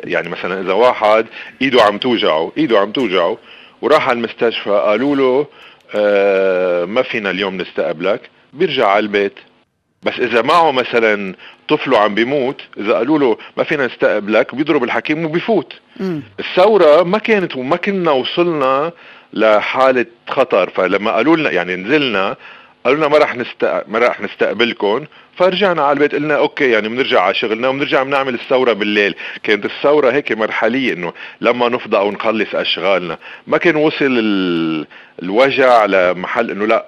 يعني 0.03 0.29
مثلا 0.29 0.62
إذا 0.62 0.74
واحد 0.74 1.25
إيده 1.62 1.81
عم 1.84 1.98
توجعه 1.98 2.51
إيده 2.57 2.79
عم 2.79 2.91
توجعه 2.91 3.38
وراح 3.81 4.10
على 4.10 4.17
المستشفى 4.17 4.69
قالوا 4.69 5.15
له 5.15 5.48
آه 5.95 6.86
ما 6.86 7.01
فينا 7.01 7.29
اليوم 7.29 7.57
نستقبلك 7.57 8.29
بيرجع 8.53 8.88
على 8.88 9.00
البيت. 9.00 9.34
بس 10.05 10.19
إذا 10.19 10.41
معه 10.41 10.71
مثلا 10.71 11.35
طفله 11.67 12.00
عم 12.00 12.15
بيموت 12.15 12.62
إذا 12.77 12.93
قالوا 12.93 13.19
له 13.19 13.38
ما 13.57 13.63
فينا 13.63 13.85
نستقبلك 13.85 14.55
بيضرب 14.55 14.83
الحكيم 14.83 15.25
وبيفوت. 15.25 15.74
مم. 16.00 16.24
الثورة 16.39 17.03
ما 17.03 17.17
كانت 17.17 17.55
وما 17.55 17.75
كنا 17.75 18.12
وصلنا 18.12 18.91
لحالة 19.33 20.05
خطر. 20.27 20.69
فلما 20.69 21.12
قالوا 21.12 21.35
لنا 21.38 21.51
يعني 21.51 21.75
نزلنا 21.75 22.35
قالوا 22.85 22.97
لنا 22.97 23.07
ما 23.07 23.17
راح 23.17 23.35
نست... 23.35 23.83
ما 23.88 24.00
راح 24.00 24.21
نستقبلكم. 24.21 25.05
فرجعنا 25.38 25.83
على 25.83 25.93
البيت 25.93 26.15
قلنا 26.15 26.38
أوكي 26.38 26.71
يعني 26.71 26.89
بنرجع 26.89 27.21
على 27.21 27.35
شغلنا 27.35 27.67
وبنرجع 27.67 28.03
بنعمل 28.03 28.33
الثورة 28.33 28.74
بالليل. 28.74 29.15
كانت 29.43 29.65
الثورة 29.65 30.12
هيك 30.12 30.31
مرحلية 30.31 30.93
إنه 30.93 31.13
لما 31.41 31.69
نفضى 31.69 31.97
أو 31.97 32.12
نخلص 32.12 32.55
أشغالنا. 32.55 33.17
ما 33.47 33.57
كان 33.57 33.75
وصل 33.75 34.17
ال... 34.19 34.88
الوجع 35.24 35.85
لمحل 35.85 36.51
إنه 36.51 36.65
لا 36.65 36.85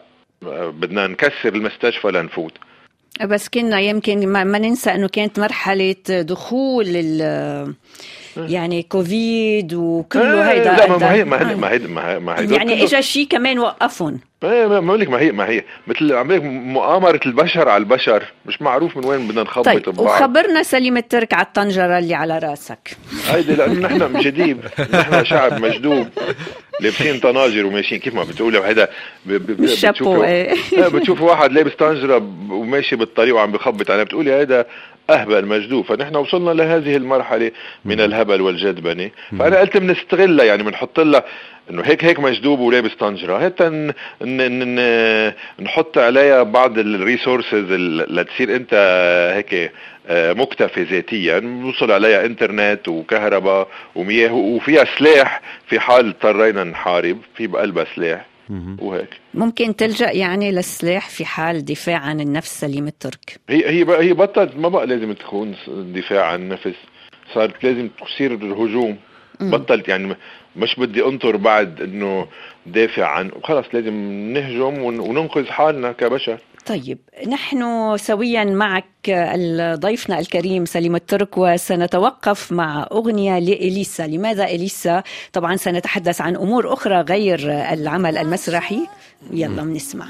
بدنا 0.71 1.07
نكسر 1.07 1.55
المستشفى 1.55 2.07
لنفوت. 2.07 2.53
بس 3.25 3.50
كنا 3.50 3.79
يمكن 3.79 4.27
ما, 4.27 4.43
ننسى 4.43 4.89
أنه 4.89 5.07
كانت 5.07 5.39
مرحلة 5.39 5.95
دخول 6.09 6.86
يعني 8.38 8.84
كوفيد 8.84 9.74
وكله 9.74 10.41
آه، 10.44 10.51
هيدا 10.51 10.72
لا 10.75 10.98
ما 10.98 11.13
هي 11.13 11.24
ما 11.24 11.51
هي. 11.51 11.56
ما 11.56 11.72
هي 11.72 12.20
ما 12.20 12.39
هي, 12.39 12.53
يعني 12.56 12.84
اجى 12.84 13.01
شيء 13.01 13.27
كمان 13.27 13.60
وقفهم. 13.60 14.20
ما 14.44 14.67
ما 14.67 14.79
بقول 14.79 15.00
لك 15.00 15.10
ما 15.10 15.20
هي 15.20 15.32
ما 15.32 15.48
هي. 15.50 15.63
مثل 15.88 16.13
عم 16.13 16.27
مؤامرة 16.74 17.20
البشر 17.25 17.70
على 17.70 17.82
البشر. 17.82 18.24
مش 18.46 18.62
معروف 18.62 18.98
من 18.98 19.06
وين 19.06 19.27
بدنا 19.27 19.44
نخبط 19.44 19.65
طيب 19.65 19.82
ببعض. 19.89 20.00
وخبرنا 20.00 20.63
سليم 20.63 20.98
الترك 20.98 21.34
على 21.34 21.46
الطنجرة 21.46 22.00
اللي 22.00 22.13
على 22.15 22.39
راسك. 22.39 22.98
هيدي 23.29 23.56
لأنه 23.56 23.79
نحن 23.88 24.13
مجديب 24.13 24.60
نحن 24.94 25.25
شعب 25.25 25.62
مجدوب 25.62 26.08
لابسين 26.82 27.20
طناجر 27.20 27.65
وماشيين 27.65 28.01
كيف 28.01 28.15
ما 28.15 28.24
بتقولي. 28.24 28.58
وهذا 28.58 28.89
ب- 29.25 29.32
ب- 29.34 29.51
ب- 29.51 29.58
بالشابو، 29.62 29.94
بتشوفي- 29.96 30.25
إيه. 30.25 30.88
بتشوفي 30.88 31.24
واحد 31.24 31.51
لابس 31.51 31.72
طنجرة 31.72 32.17
وماشي 32.50 32.96
بالطريق 32.96 33.36
وعم 33.36 33.51
بخبط 33.51 33.91
عليها 33.91 34.03
بتقولي 34.03 34.41
هذا 34.41 34.65
أهبل 35.10 35.46
مجدوب 35.46 35.86
فنحن 35.86 36.16
وصلنا 36.16 36.52
لهذه 36.52 36.96
المرحلة 36.96 37.52
من 37.86 38.02
الهبل 38.02 38.42
والجدبنه 38.42 39.10
فأنا 39.40 39.60
قلت 39.60 39.78
بنستغلها 39.78 40.46
يعني 40.46 40.64
بنحط 40.64 41.00
لها 41.00 41.24
إنه 41.70 41.82
هيك 41.86 42.06
هيك 42.06 42.20
مجدوب 42.20 42.60
ولابس 42.60 42.92
طنجرة. 43.00 43.40
حتى 43.46 43.94
نحط 45.60 45.98
عليها 45.98 46.44
بعض 46.44 46.78
الريسورسز 46.78 47.72
لتصير 48.10 48.56
أنت 48.56 48.74
هيك 49.36 49.72
آه، 50.10 50.34
مكتفي 50.34 50.84
ذاتيا. 50.84 51.40
بوصل 51.40 51.92
عليها 51.92 52.26
إنترنت 52.26 52.88
وكهرباء 52.88 53.68
ومياه 53.96 54.34
وفيها 54.34 54.86
سلاح 54.98 55.42
في 55.68 55.80
حال 55.80 56.08
اضطرينا 56.08 56.64
نحارب 56.64 57.18
في 57.36 57.48
بقلبها 57.48 57.86
سلاح. 57.96 58.26
وهيك. 58.82 59.10
ممكن 59.34 59.75
تلجأ 59.75 60.12
يعني 60.12 60.51
للسلاح 60.51 61.10
في 61.10 61.25
حال 61.25 61.66
دفاع 61.66 61.98
عن 61.98 62.20
النفس 62.20 62.60
سليم 62.60 62.88
الترك. 62.88 63.39
هي 63.50 63.70
هي 63.70 63.84
بقى 63.84 64.04
هي 64.04 64.13
بطلت 64.13 64.56
ما 64.56 64.70
بقى 64.70 64.88
لازم 64.88 65.13
تكون 65.13 65.56
دفاع 65.68 66.25
عن 66.25 66.42
النفس. 66.42 66.74
صارت 67.34 67.63
لازم 67.63 67.89
تصير 68.06 68.34
هجوم 68.34 68.98
بطلت 69.42 69.88
يعني 69.88 70.16
مش 70.56 70.75
بدي 70.80 71.06
انطر 71.06 71.38
بعد 71.38 71.82
إنه 71.82 72.27
دافع 72.66 73.06
عن 73.08 73.32
خلص 73.44 73.66
لازم 73.74 73.94
نهجم 74.34 74.82
ون- 74.82 75.00
وننقذ 75.00 75.46
حالنا 75.46 75.92
كبشر. 75.92 76.38
طيب 76.67 77.00
نحن 77.27 77.62
سويا 77.97 78.43
معك 78.43 78.86
ال- 79.09 79.79
ضيفنا 79.79 80.19
الكريم 80.19 80.65
سليم 80.65 80.95
الترك 80.95 81.38
وسنتوقف 81.38 82.51
مع 82.51 82.88
أغنية 82.91 83.39
لإليسا. 83.39 84.07
لماذا 84.07 84.43
إليسا؟ 84.45 85.03
طبعا 85.33 85.55
سنتحدث 85.55 86.21
عن 86.21 86.36
أمور 86.36 86.74
أخرى 86.74 87.01
غير 87.01 87.39
العمل 87.74 88.17
المسرحي. 88.17 88.88
يلا 89.31 89.62
بنسمع. 89.63 90.05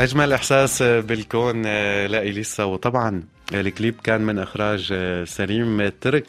أجمل 0.00 0.32
إحساس 0.32 0.82
بالكون 0.82 1.62
آه، 1.66 2.06
لإليسا 2.06 2.64
وطبعا 2.64 3.22
الكليب 3.54 3.94
كان 4.04 4.20
من 4.20 4.38
إخراج 4.38 4.88
آه، 4.92 5.24
سليم 5.24 5.88
ترك. 6.00 6.24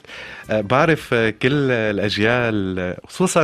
آه، 0.50 0.62
بعرف 0.62 1.14
كل 1.14 1.72
الأجيال 1.72 2.80
آه، 2.80 2.98
خصوصا 3.08 3.44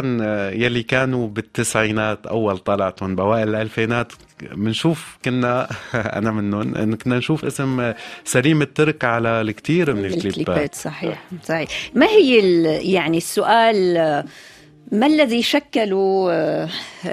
يلي 0.54 0.84
كانوا 0.84 1.28
بالتسعينات 1.28 2.28
أول 2.28 2.58
طلعتهم 2.58 3.16
بأوائل 3.16 3.50
الألفينات. 3.50 4.14
بنشوف 4.42 5.18
كنا 5.26 5.70
أنا 6.20 6.32
منهم 6.32 6.76
إن 6.76 6.96
كنا 6.96 7.18
نشوف 7.18 7.46
اسم 7.46 7.94
سليم 8.26 8.62
الترك 8.62 9.04
على 9.04 9.42
الكثير 9.42 9.94
من 9.94 10.06
الكليبات. 10.06 10.26
الكليبات 10.26 10.76
صحيح 10.76 11.24
صحيح. 11.44 11.70
ما 11.94 12.06
هي 12.06 12.62
يعني 12.94 13.18
السؤال 13.18 13.98
ما 14.92 15.06
الذي 15.08 15.42
شكلوا 15.44 16.32
آه، 16.32 16.70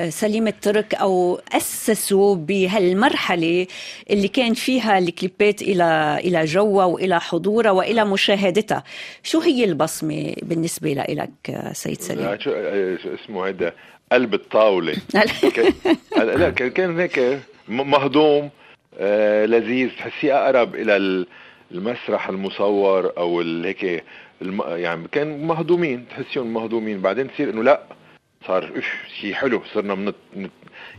سليم 0.09 0.47
الترك 0.47 0.95
أو 0.95 1.41
اسسوا 1.53 2.35
بهالمرحلة 2.35 3.67
اللي 4.11 4.29
كان 4.29 4.55
فيها 4.55 4.99
الكليبات 4.99 5.63
إلى 5.63 6.19
إلى 6.25 6.45
جوها 6.45 6.85
وإلى 6.85 7.21
حضورها 7.21 7.71
وإلى 7.71 8.05
مشاهدتها؟ 8.05 8.85
شو 9.23 9.41
هي 9.41 9.65
البصمة 9.65 10.35
بالنسبة 10.43 10.93
لك 10.93 11.31
سيد 11.73 12.01
سليم؟ 12.01 12.39
شو 12.41 12.51
آه، 12.55 12.97
شو 13.03 13.09
اسمه 13.25 13.47
هيدا؟ 13.47 13.73
قلب 14.13 14.35
الطاولة. 14.35 14.97
كان- 15.57 15.73
لا 16.17 16.51
كان 16.51 16.71
كان 16.71 17.01
هيك 17.01 17.39
مهضوم 17.69 18.51
آه 18.99 19.47
لذيذ. 19.47 19.89
تحسيه 19.99 20.45
أقرب 20.45 20.75
إلى 20.75 20.97
ال- 20.97 21.27
المسرح 21.73 22.29
المصور 22.29 23.13
أو 23.19 23.41
هيك 23.41 24.05
الم... 24.45 24.63
يعني 24.67 25.09
كان 25.13 25.47
مهضومين 25.47 26.05
تحسيهم 26.09 26.55
مهضومين. 26.55 27.01
بعدين 27.01 27.31
تصير 27.33 27.51
إنه 27.51 27.63
لا 27.63 27.81
صار 28.47 28.65
اف 28.65 28.93
شيء 29.21 29.35
حلو 29.35 29.63
صرنا 29.75 29.95
من 29.95 30.13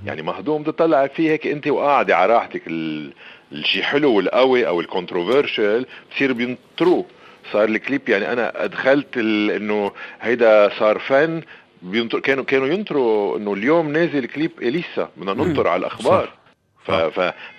يعني 0.06 0.22
مهضوم 0.22 0.64
تطلع 0.64 1.08
فيه 1.08 1.32
هيك 1.32 1.48
أنت 1.48 1.68
وقاعدة 1.68 2.18
على 2.18 2.34
راحتك. 2.34 2.62
ال... 2.68 3.14
الشيء 3.52 3.82
حلو 3.82 4.14
والقوي 4.14 4.68
أو 4.68 4.82
ال 4.82 4.89
controversial 4.89 5.86
بصير 6.12 6.34
بينطروه 6.34 7.06
صار 7.52 7.64
الكليب 7.64 8.10
يعني 8.10 8.32
أنا 8.34 8.64
أدخلت 8.64 9.18
ال... 9.18 9.52
إنه 9.52 9.92
هيدا 10.22 10.70
صار 10.80 11.00
فن 11.00 11.42
بينطر 11.82 12.20
كانوا 12.20 12.44
كانوا 12.44 12.68
ينطروا 12.68 13.38
إنه 13.38 13.54
اليوم 13.54 13.92
نازل 13.92 14.26
كليب 14.26 14.52
إليسا. 14.62 15.10
بدنا 15.18 15.34
ننطر 15.34 15.68
على 15.68 15.80
الأخبار. 15.80 16.30
ف 16.86 16.92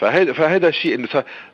فهيدا 0.00 0.32
فهيدا 0.32 0.68
الشيء 0.68 0.94
إنه 0.94 1.08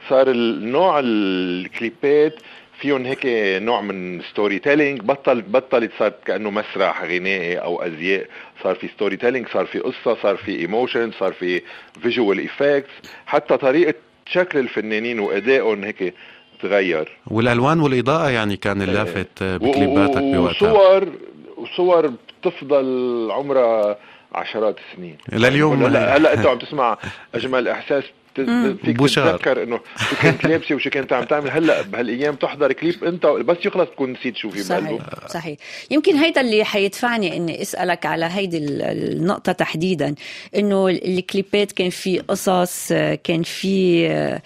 صار 0.08 0.30
النوع 0.30 1.00
الكليبات 1.04 2.34
فيهم 2.82 3.04
هيك 3.06 3.20
نوع 3.62 3.80
من 3.80 4.20
storytelling 4.22 5.00
بطل 5.00 5.42
بطلت 5.42 5.90
صارت 5.98 6.14
كأنه 6.26 6.50
مسرح 6.50 7.02
غنائي 7.04 7.56
أو 7.56 7.82
أزياء. 7.82 8.26
صار 8.62 8.74
في 8.74 8.88
storytelling 8.88 9.46
صار 9.52 9.66
في 9.66 9.78
قصة 9.78 10.16
صار 10.22 10.36
في 10.36 10.58
emotion 10.60 11.12
صار 11.20 11.32
في 11.32 11.62
visual 12.02 12.38
effects 12.38 12.90
حتى 13.26 13.56
طريقة 13.56 13.94
شكل 14.26 14.58
الفنانين 14.58 15.20
وأدائهم 15.20 15.84
هيك 15.84 16.14
تغير. 16.62 17.08
والألوان 17.26 17.80
والإضاءة 17.80 18.30
يعني 18.30 18.56
كان 18.56 18.82
اللافت 18.82 19.42
آه، 19.42 19.56
بكليباتك 19.56 20.22
بوقتها. 20.22 20.72
وصور 20.72 21.08
وصور 21.56 22.12
بتفضل 22.42 22.84
عمرها 23.30 23.96
عشرات 24.34 24.76
السنين. 24.90 25.16
لليوم 25.32 25.84
هلا 25.84 26.16
هلا 26.16 26.34
أنت 26.34 26.46
عم 26.52 26.58
تسمع 26.58 26.98
أجمل 27.34 27.68
إحساس 27.68 28.04
فيك. 28.36 28.98
تتذكر 28.98 29.62
إنه 29.62 29.80
شو 30.10 30.16
كنت 30.22 30.44
لابسه 30.46 30.74
وشو 30.74 30.90
كنت 30.90 31.12
عم 31.12 31.24
تعمل. 31.24 31.50
هلأ 31.50 31.82
بهالأيام 31.82 32.34
تحضر 32.34 32.72
كليب 32.72 33.04
أنت 33.04 33.26
بس 33.26 33.56
يخلص 33.64 33.88
تكون 33.90 34.12
نسيت 34.12 34.36
شو 34.36 34.50
في 34.50 34.62
صحيح 34.62 34.80
بقلبه 34.84 35.04
صحيح. 35.28 35.56
يمكن 35.90 36.16
هيدا 36.16 36.40
اللي 36.40 36.64
حيدفعني 36.64 37.36
إني 37.36 37.62
أسألك 37.62 38.06
على 38.06 38.24
هيدي 38.32 38.58
ال- 38.58 38.82
النقطة 38.82 39.52
تحديدا. 39.52 40.14
إنه 40.56 40.88
الكليبات 40.88 41.72
كان 41.72 41.90
في 41.90 42.18
قصص 42.18 42.92
كان 43.24 43.42
في 43.42 44.06
آه، 44.08 44.42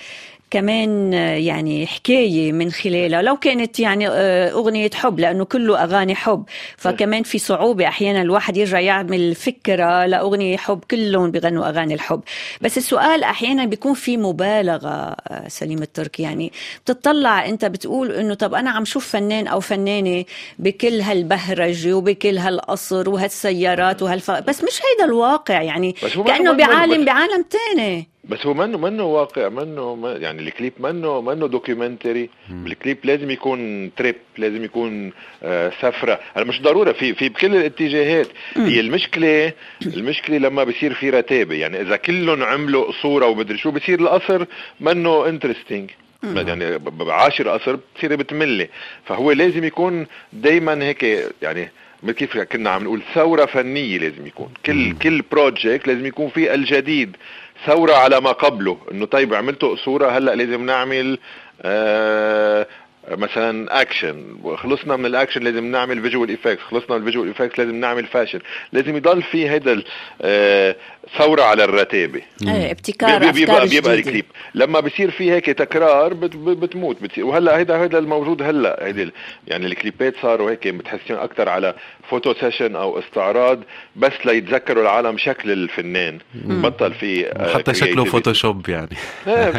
كمان 0.50 1.12
يعني 1.12 1.86
حكاية 1.86 2.52
من 2.52 2.70
خلالها. 2.70 3.22
لو 3.22 3.36
كانت 3.36 3.80
يعني 3.80 4.08
آه، 4.08 4.50
أغنية 4.52 4.90
حب 4.94 5.20
لأنه 5.20 5.44
كله 5.44 5.82
أغاني 5.82 6.14
حب 6.14 6.44
فكمان 6.76 7.22
في 7.22 7.38
صعوبة 7.38 7.88
أحيانا 7.88 8.22
الواحد 8.22 8.56
يرجع 8.56 8.80
يعمل 8.80 9.34
فكرة 9.34 10.06
لأغنية 10.06 10.56
حب 10.56 10.80
كلهم 10.90 11.30
بيغنوا 11.30 11.68
أغاني 11.68 11.94
الحب. 11.94 12.20
بس 12.60 12.78
السؤال 12.78 13.22
أحيانا 13.24 13.64
بيكون 13.64 13.94
في 13.94 14.16
مبالغة 14.16 15.16
آه، 15.28 15.48
سليم 15.48 15.82
الترك 15.82 16.22
يعني 16.22 16.52
بتطلع 16.84 17.46
أنت 17.46 17.64
بتقول 17.64 18.12
إنه 18.12 18.34
طب 18.34 18.54
أنا 18.54 18.70
عم 18.70 18.84
شوف 18.84 19.08
فنان 19.08 19.46
أو 19.46 19.60
فنانة 19.60 20.24
بكل 20.58 21.00
هالبهرجه 21.00 21.92
وبكل 21.94 22.38
هالقصر 22.38 23.10
وهالسيارات 23.10 24.02
وهالف 24.02 24.30
بس 24.30 24.64
مش 24.64 24.80
هيدا 24.84 25.04
الواقع. 25.04 25.62
يعني 25.62 25.92
كأنه 26.26 26.52
بعالم 26.52 27.04
بعالم 27.04 27.44
تاني. 27.50 28.15
بس 28.28 28.46
هو 28.46 28.54
منه 28.54 28.78
منه 28.78 29.02
واقع 29.04 29.48
منه 29.48 30.08
يعني 30.20 30.42
الكليب 30.42 30.72
منه 30.80 31.20
منه 31.20 31.46
documentary 31.48 32.30
الكليب 32.50 32.98
لازم 33.04 33.30
يكون 33.30 33.90
trip 33.94 34.14
لازم 34.38 34.64
يكون 34.64 35.12
آه 35.42 35.72
سفرة. 35.82 36.20
أنا 36.36 36.44
مش 36.44 36.62
ضرورة 36.62 36.92
في 36.92 37.14
في 37.14 37.28
بكل 37.28 37.56
الاتجاهات. 37.56 38.26
هي 38.56 38.80
المشكلة 38.80 39.52
المشكلة 39.86 40.38
لما 40.38 40.64
بصير 40.64 40.94
في 40.94 41.10
رتابه 41.10 41.54
يعني 41.54 41.80
إذا 41.80 41.96
كلهم 41.96 42.42
عملوا 42.42 42.92
صورة 43.02 43.26
ومدري 43.26 43.58
شو 43.58 43.70
بصير 43.70 44.00
القصر 44.00 44.44
منه 44.80 45.28
interesting 45.28 45.90
يعني 46.22 46.78
ب- 46.78 46.98
ب- 46.98 47.10
عاشر 47.10 47.48
قصر 47.48 47.76
بتصير 47.76 48.16
بتملي. 48.16 48.68
فهو 49.04 49.32
لازم 49.32 49.64
يكون 49.64 50.06
دايما 50.32 50.84
هيك 50.84 51.02
يعني 51.42 51.70
مثل 52.02 52.12
كيف 52.16 52.38
كنا 52.38 52.70
عم 52.70 52.84
نقول 52.84 53.00
ثورة 53.14 53.44
فنية 53.46 53.98
لازم 53.98 54.26
يكون. 54.26 54.48
كل 54.66 54.92
كل 54.92 55.22
project 55.32 55.86
لازم 55.88 56.06
يكون 56.06 56.28
فيه 56.28 56.54
الجديد. 56.54 57.16
ثورة 57.66 57.92
على 57.92 58.20
ما 58.20 58.32
قبله. 58.32 58.78
إنه 58.92 59.06
طيب 59.06 59.34
عملتوا 59.34 59.76
صوره 59.76 60.08
هلأ 60.08 60.34
لازم 60.34 60.66
نعمل 60.66 61.18
آه 61.62 62.66
مثلا 63.10 63.80
اكشن 63.80 64.36
خلصنا 64.56 64.96
من 64.96 65.06
الاكشن 65.06 65.42
لازم 65.42 65.64
نعمل 65.64 66.02
visual 66.02 66.28
effects 66.28 66.62
خلصنا 66.62 66.96
من 66.96 67.02
ال 67.02 67.06
visual 67.06 67.28
effects 67.28 67.58
لازم 67.58 67.74
نعمل 67.74 68.06
fashion 68.06 68.38
لازم 68.72 68.96
يضل 68.96 69.22
في 69.22 69.50
هيدا 69.50 69.72
ال- 69.72 69.84
آه، 70.22 70.76
ثورة 71.18 71.42
على 71.42 71.64
الرتابه 71.64 72.20
إيه 72.42 72.70
ابتكار 72.70 73.18
بيبقى 73.18 73.32
بيبقى 73.32 73.66
جديدة. 73.66 73.94
الكليب 73.94 74.24
لما 74.54 74.80
بصير 74.80 75.10
في 75.10 75.30
هيك 75.32 75.46
تكرار 75.46 76.14
بت 76.14 76.36
بتموت. 76.36 77.02
بتصير 77.02 77.24
وهلا 77.26 77.56
هيدا 77.58 77.82
هيدا 77.82 77.98
الموجود 77.98 78.42
هلا. 78.42 78.86
هيدي 78.86 79.02
ال- 79.02 79.12
يعني 79.48 79.66
الكليبات 79.66 80.14
صاروا 80.22 80.50
هيك 80.50 80.68
بتحسين 80.68 81.16
أكثر 81.16 81.48
على 81.48 81.74
photo 82.10 82.34
session 82.34 82.76
أو 82.76 82.98
استعراض 82.98 83.60
بس 83.96 84.12
ليتذكروا 84.24 84.82
العالم 84.82 85.18
شكل 85.18 85.50
الفنان. 85.50 86.18
بطل 86.34 86.94
في 86.94 87.26
آه، 87.26 87.54
حتى 87.54 87.74
شكله. 87.74 88.04
Photoshop 88.04 88.68
يعني. 88.68 88.88
إيه 89.26 89.50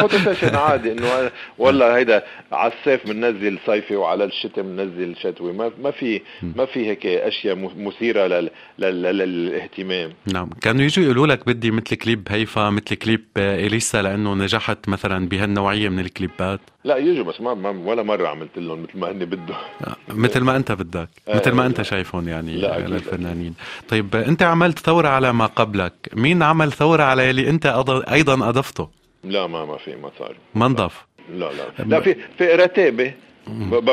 photo 0.00 0.18
session 0.18 0.54
عادي. 0.66 0.92
إنه 0.92 1.30
والله 1.58 1.96
هيدا 1.96 2.22
على 2.52 2.72
الصيف 2.72 3.06
بننزل 3.06 3.58
صيفي 3.66 3.96
وعلى 3.96 4.24
الشتاء 4.24 4.64
بننزل 4.64 5.16
شتوي. 5.16 5.52
ما 5.52 5.70
ما 5.82 5.90
في 5.90 6.20
ما 6.42 6.66
في 6.66 6.86
هيك 6.86 7.06
أشياء 7.06 7.54
مثيرة 7.76 8.26
لل 8.26 8.50
لل 8.78 9.02
لل- 9.02 9.18
للاهتمام. 9.18 10.12
نعم. 10.32 10.50
كانوا 10.60 10.82
يجوا 10.82 11.04
يقولوا 11.04 11.26
لك 11.26 11.46
بدي 11.46 11.70
مثل 11.70 11.96
كليب 11.96 12.26
هيفا 12.30 12.70
مثل 12.70 12.94
كليب 12.94 13.24
إليسا 13.36 14.02
لأنه 14.02 14.34
نجحت 14.34 14.88
مثلا 14.88 15.28
بهالنوعية 15.28 15.88
من 15.88 15.98
الكليبات. 16.00 16.60
لا 16.84 16.96
يجوا 16.96 17.24
بس 17.24 17.40
ما, 17.40 17.54
ما 17.54 17.70
ولا 17.70 18.02
مرة 18.02 18.28
عملت 18.28 18.58
لهم 18.58 18.82
مثل 18.82 18.98
ما 18.98 19.10
هن 19.10 19.24
بدهم. 19.24 19.56
آه، 19.86 19.96
مثل 20.08 20.40
ما 20.40 20.56
أنت 20.56 20.72
بدك. 20.72 21.08
آه، 21.28 21.36
مثل 21.36 21.50
ما 21.52 21.60
لا. 21.62 21.66
أنت 21.66 21.82
شايفهم 21.82 22.28
يعني 22.28 22.56
لا، 22.56 22.76
آه، 22.76 22.86
للفنانين. 22.86 23.54
طيب 23.88 24.16
أنت 24.16 24.42
عملت 24.42 24.78
ثورة 24.78 25.08
على 25.08 25.32
ما 25.32 25.46
قبلك. 25.46 25.92
مين 26.12 26.42
عمل 26.42 26.72
ثورة 26.72 27.02
على 27.02 27.28
يلي 27.28 27.50
أنت 27.50 27.66
أض- 27.66 28.12
أيضا 28.12 28.48
أضفته؟ 28.48 28.88
لا 29.24 29.46
ما 29.46 29.64
ما 29.64 29.76
في 29.76 29.96
ما 29.96 30.10
صار. 30.18 30.36
ما 30.54 30.66
انضاف. 30.66 31.07
لا 31.34 31.50
لا. 31.78 31.84
لا 31.84 32.00
في 32.00 32.16
في 32.38 32.44
رتابة. 32.44 33.12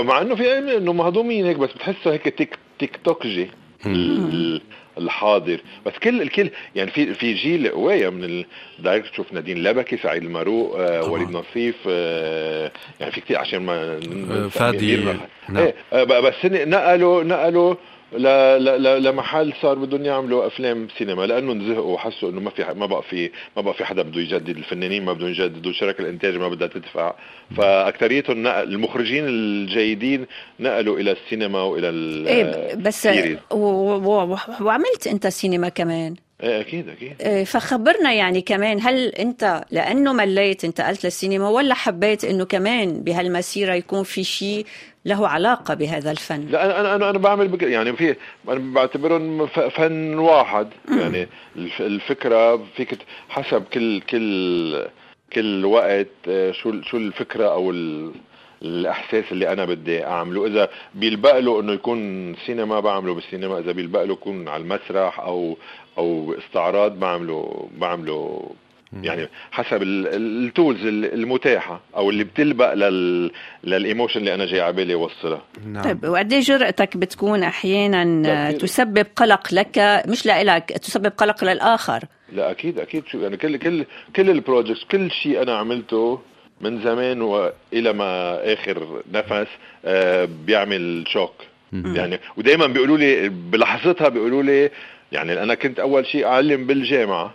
مع 0.04 0.21
إنه 0.21 0.36
في 0.36 0.58
إنه 0.78 0.93
مهضومين 0.93 1.45
هيك 1.45 1.58
بس 1.58 1.69
بتحسه 1.74 2.13
هيك 2.13 2.30
تيك 2.38 2.58
تيك 2.80 3.00
توكجي. 3.06 3.50
ال- 3.86 4.62
الحاضر. 4.98 5.60
بس 5.86 5.93
كل 6.04 6.21
الكل 6.21 6.50
يعني 6.76 6.91
في 6.91 7.13
في 7.13 7.34
جيل 7.34 7.67
قوايا 7.69 8.10
من 8.10 8.24
ال- 8.24 8.45
directors 8.80 9.08
شوف 9.12 9.34
نادين 9.34 9.63
لبكي 9.63 9.98
سعيد 9.98 10.24
الماروق 10.24 10.76
آه. 10.80 11.10
وليد 11.12 11.30
نصيف 11.32 11.76
آه 11.88 12.71
يعني 13.00 13.12
في 13.12 13.21
كثير 13.21 13.38
عشان 13.38 13.60
ما 13.60 14.00
آه، 14.32 14.48
فادي، 14.48 14.95
نعم. 14.98 15.17
إيه 15.58 15.76
آه، 15.93 16.04
بس 16.04 16.34
نقلوا 16.45 17.24
نقلوا 17.24 17.76
لمحل 18.99 19.54
صار 19.62 19.78
بدهم 19.78 20.06
يعملوا 20.06 20.47
أفلام 20.47 20.88
سينما 20.97 21.25
لأنه 21.25 21.51
انزهقوا 21.51 21.93
وحسوا 21.93 22.30
إنه 22.30 22.41
ما 22.41 22.49
في 22.49 22.65
ما 22.75 22.86
بقى 22.86 23.04
في 23.04 23.32
ما 23.58 23.62
بقى 23.62 23.73
في 23.73 23.86
حدا 23.86 24.01
بده 24.01 24.21
يجدد 24.21 24.58
الفنانين 24.58 25.06
ما 25.06 25.13
بدهم 25.13 25.30
يجددوا 25.30 25.71
شركة 25.71 26.01
الإنتاج 26.01 26.36
ما 26.36 26.49
بدها 26.49 26.67
تدفع. 26.67 27.13
فأكثريتهم 27.58 28.43
نقل 28.43 28.63
المخرجين 28.73 29.25
الجيدين 29.28 30.25
نقلوا 30.60 30.99
إلى 30.99 31.12
السينما 31.12 31.62
وإلى 31.62 31.89
ال- 31.89 32.28
إيه 32.28 32.75
بس. 32.75 33.08
و- 33.51 33.56
و- 33.56 34.34
و- 34.34 34.38
وعملت 34.62 35.08
أنت 35.08 35.28
سينما 35.28 35.69
كمان؟ 35.69 36.15
أكيد 36.41 36.89
أكيد. 36.89 37.13
آه، 37.21 37.43
فخبرنا 37.43 38.13
يعني 38.13 38.41
كمان 38.41 38.80
هل 38.82 39.08
أنت 39.08 39.63
لأنه 39.71 40.13
مليت 40.13 40.65
انتقلت 40.65 41.04
للسينما 41.04 41.50
ولا 41.50 41.74
حبيت 41.74 42.26
إنه 42.26 42.45
كمان 42.45 43.04
بهالمسيرة 43.04 43.74
يكون 43.74 44.04
في 44.04 44.24
شيء 44.24 44.65
له 45.06 45.28
علاقة 45.28 45.74
بهذا 45.74 46.12
الفن؟ 46.12 46.45
لا 46.50 46.65
أنا 46.82 46.95
أنا 46.95 47.10
أنا, 47.10 47.17
بعمل 47.17 47.48
بك 47.48 47.63
يعني 47.63 47.93
في 47.98 48.15
أنا 48.50 48.74
بعتبرهم 48.74 49.48
فن 49.48 50.17
واحد. 50.17 50.67
يعني 50.89 51.28
الف- 51.56 51.82
الفكرة 51.82 52.56
فيك 52.76 52.98
حسب 53.30 53.63
كل 53.74 54.02
كل 54.02 54.86
كل 55.34 55.65
وقت 55.65 56.08
آه، 56.28 56.52
شو 56.52 56.82
شو 56.82 56.98
الفكرة 56.98 57.48
أو 57.48 57.71
ال 57.71 58.12
الإحساس 58.62 59.24
اللي 59.32 59.52
أنا 59.54 59.65
بدي 59.65 60.06
أعمله. 60.06 60.48
إذا 60.48 60.70
بيلبق 60.96 61.39
له 61.39 61.60
إنه 61.60 61.74
يكون 61.74 62.36
سينما 62.46 62.80
بعمله 62.80 63.13
بالسينما 63.13 63.60
إذا 63.60 63.72
بيلبق 63.72 64.04
له 64.04 64.13
يكون 64.13 64.48
على 64.48 64.63
المسرح 64.63 65.20
أو 65.20 65.58
أو 65.98 66.36
استعراض 66.39 67.00
بعمله 67.00 67.70
بعمله 67.78 68.50
يعني 69.04 69.28
حسب 69.52 69.82
ال- 69.84 70.08
ال- 70.08 70.46
ال 70.48 70.54
tools 70.54 70.86
ال- 70.86 71.13
المتاحة 71.13 71.82
أو 71.96 72.10
اللي 72.10 72.24
بتلبق 72.24 72.74
لل 72.74 73.32
لل 73.63 73.76
emotion 73.76 74.19
اللي 74.20 74.34
أنا 74.34 74.46
جاي 74.46 74.62
على 74.62 74.74
بالي 74.74 74.94
اوصلها 74.94 75.41
نعم. 75.68 75.84
طيب 75.84 76.04
وقد 76.06 76.34
إيه 76.34 76.39
جرأتك 76.39 76.98
بتكون 76.98 77.44
أحيانا. 77.44 78.52
تسبب 78.52 79.06
قلق 79.15 79.54
لك 79.54 80.04
مش 80.08 80.26
لإلك 80.26 80.63
تسبب 80.72 81.12
قلق 81.18 81.44
للآخر؟ 81.44 82.04
لا 82.32 82.52
أكيد 82.52 82.80
أكيد. 82.80 83.04
شو 83.08 83.18
يعني 83.20 83.38
كل 83.38 83.58
كل 83.58 83.86
كل 84.15 84.30
ال 84.30 84.36
projects 84.36 84.84
كل 84.84 85.12
شيء 85.12 85.41
أنا 85.41 85.58
عملته 85.58 86.20
من 86.62 86.82
زمان 86.84 87.22
وإلى 87.22 87.94
ما 87.94 88.39
آخر 88.54 89.02
نفس 89.13 89.48
آه 89.86 90.28
بيعمل 90.46 91.04
shock. 91.08 91.34
يعني 91.74 92.20
ودائما 92.38 92.68
بيقولوا 92.68 92.98
لي 92.98 93.30
بلحظتها 93.30 94.10
بيقولوا 94.10 94.44
لي 94.44 94.70
يعني 95.12 95.44
أنا 95.44 95.56
كنت 95.56 95.80
أول 95.80 96.06
شيء 96.06 96.26
أعلم 96.26 96.65
بالجامعة. 96.68 97.34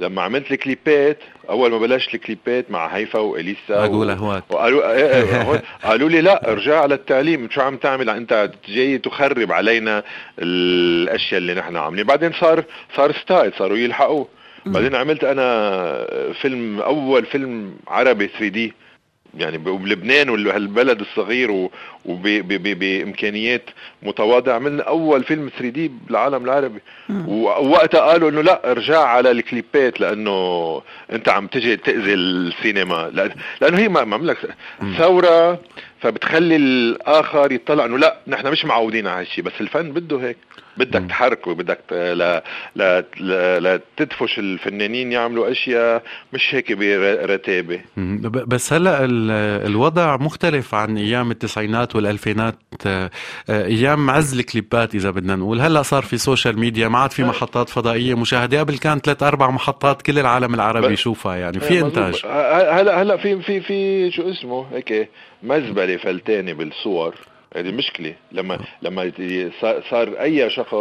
لما 0.00 0.22
عملت 0.22 0.52
الكليبات 0.52 1.18
أول 1.50 1.70
ما 1.70 1.78
بلشت 1.78 2.14
الكليبات 2.14 2.70
مع 2.70 2.86
هيفا 2.86 3.18
وإليسا 3.18 3.84
أقول 3.84 4.06
و... 4.06 4.10
اهوات 4.10 4.44
وقالوا 4.50 4.92
إيه 4.92 5.14
إيه 5.14 5.62
قالوا 5.88 6.08
لي 6.08 6.20
لا 6.20 6.52
ارجع 6.52 6.80
على 6.80 6.94
التعليم. 6.94 7.48
شو 7.50 7.60
عم 7.60 7.76
تعمل؟ 7.76 8.10
أنت 8.10 8.50
جاي 8.68 8.98
تخرب 8.98 9.52
علينا 9.52 10.02
الأشياء 10.38 11.38
اللي 11.38 11.54
نحن 11.54 11.76
عاملين. 11.76 12.06
بعدين 12.06 12.32
صار 12.32 12.64
صار 12.96 13.12
style 13.12 13.52
صاروا 13.58 13.76
يلحقوه 13.76 14.28
بعدين 14.66 14.94
عملت 14.94 15.24
أنا 15.24 16.32
فيلم 16.42 16.80
أول 16.80 17.26
فيلم 17.26 17.74
عربي 17.88 18.26
3D 18.26 18.72
يعني 19.38 19.58
بلبنان 19.58 20.28
وهالبلد 20.28 21.00
الصغير 21.00 21.50
و- 21.50 21.70
وب- 22.04 22.22
ب- 22.22 22.62
ب- 22.62 22.78
بإمكانيات 22.78 23.62
متواضعة. 24.02 24.54
عملنا 24.54 24.82
أول 24.82 25.24
فيلم 25.24 25.48
3D 25.58 25.90
بالعالم 26.06 26.44
العربي. 26.44 26.78
ووقتها 27.10 28.00
قالوا 28.00 28.30
إنه 28.30 28.40
لا 28.42 28.70
ارجع 28.70 28.98
على 29.00 29.30
الكليبات 29.30 30.00
لأنه 30.00 30.82
أنت 31.12 31.28
عم 31.28 31.46
تجي 31.46 31.76
تأذي 31.76 32.14
السينما. 32.14 33.10
لأنه 33.60 33.78
هي 33.78 33.88
ما 33.88 34.04
ما 34.04 34.14
عملك 34.14 34.38
ثورة 34.98 35.60
فبتخلي 36.00 36.56
الآخر 36.56 37.52
يطلع 37.52 37.84
إنه 37.84 37.98
لا 37.98 38.16
نحن 38.26 38.46
مش 38.50 38.64
معودين 38.64 39.06
على 39.06 39.20
هالشيء 39.20 39.44
بس 39.44 39.52
الفن 39.60 39.92
بده 39.92 40.18
هيك. 40.18 40.36
بدك 40.76 41.04
تحركه 41.08 41.54
بدك 41.54 41.78
لا 41.90 42.44
لا 42.76 43.04
لا, 43.20 43.60
لا 43.60 43.80
تدفش 43.96 44.38
الفنانين 44.38 45.12
يعملوا 45.12 45.50
أشياء 45.50 46.02
مش 46.32 46.54
هيك 46.54 46.72
برتابه 46.72 47.80
بس 48.26 48.72
هلا 48.72 49.04
ال- 49.04 49.66
الوضع 49.66 50.16
مختلف 50.16 50.74
عن 50.74 50.96
أيام 50.98 51.30
التسعينات 51.30 51.96
والألفينات. 51.96 52.56
آه، 52.86 53.10
آه، 53.50 53.64
أيام 53.66 54.10
عز 54.10 54.38
الكليبات 54.38 54.94
إذا 54.94 55.10
بدنا 55.10 55.36
نقول. 55.36 55.60
هلا 55.60 55.82
صار 55.82 56.02
في 56.02 56.18
سوشيال 56.18 56.58
ميديا 56.58 56.88
ما 56.88 56.98
عاد 56.98 57.10
في 57.12 57.24
محطات 57.24 57.68
فضائية 57.68 58.14
مشاهدة. 58.14 58.60
قبل 58.60 58.78
كان 58.78 58.98
ثلاث 58.98 59.22
أربع 59.22 59.50
محطات 59.50 60.02
كل 60.02 60.18
العالم 60.18 60.54
العربي 60.54 60.92
يشوفها 60.92 61.36
يعني. 61.36 61.60
في. 61.60 61.80
إنتاج. 61.80 62.22
هلا 62.70 63.02
هلا 63.02 63.16
في 63.16 63.42
في 63.42 63.60
في 63.60 64.10
شو 64.10 64.30
اسمه؟ 64.30 64.66
هيك 64.72 65.08
مزبلة 65.42 65.96
فلتانة 65.96 66.52
بالصور. 66.52 67.14
هذه 67.56 67.72
مشكلة. 67.72 68.14
لما 68.32 68.58
لما 68.82 69.02
ي- 69.18 69.50
صار- 69.90 70.20
أي 70.20 70.50
شخص 70.50 70.74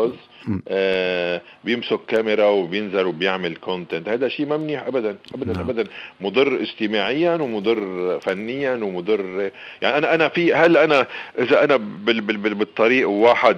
آه 0.67 1.41
بيمسك 1.63 1.99
كاميرا 2.07 2.45
وبينزل 2.45 3.05
وبيعمل 3.05 3.55
content 3.55 4.09
هذا 4.09 4.27
شيء 4.27 4.45
ما 4.45 4.57
منيح 4.57 4.87
ابدا 4.87 5.17
ابدا 5.35 5.53
نعم. 5.53 5.61
ابدا. 5.69 5.83
مضر 6.21 6.61
اجتماعيا 6.61 7.35
ومضر 7.35 7.79
فنيا 8.19 8.73
ومضر 8.73 9.51
يعني 9.81 9.97
أنا 9.97 10.15
أنا 10.15 10.27
في 10.29 10.53
هل 10.53 10.77
أنا 10.77 11.07
إذا 11.39 11.63
أنا 11.63 11.75
بال 11.77 12.21
بال 12.21 12.37
بال 12.37 12.53
بالطريق 12.55 13.09
وواحد 13.09 13.57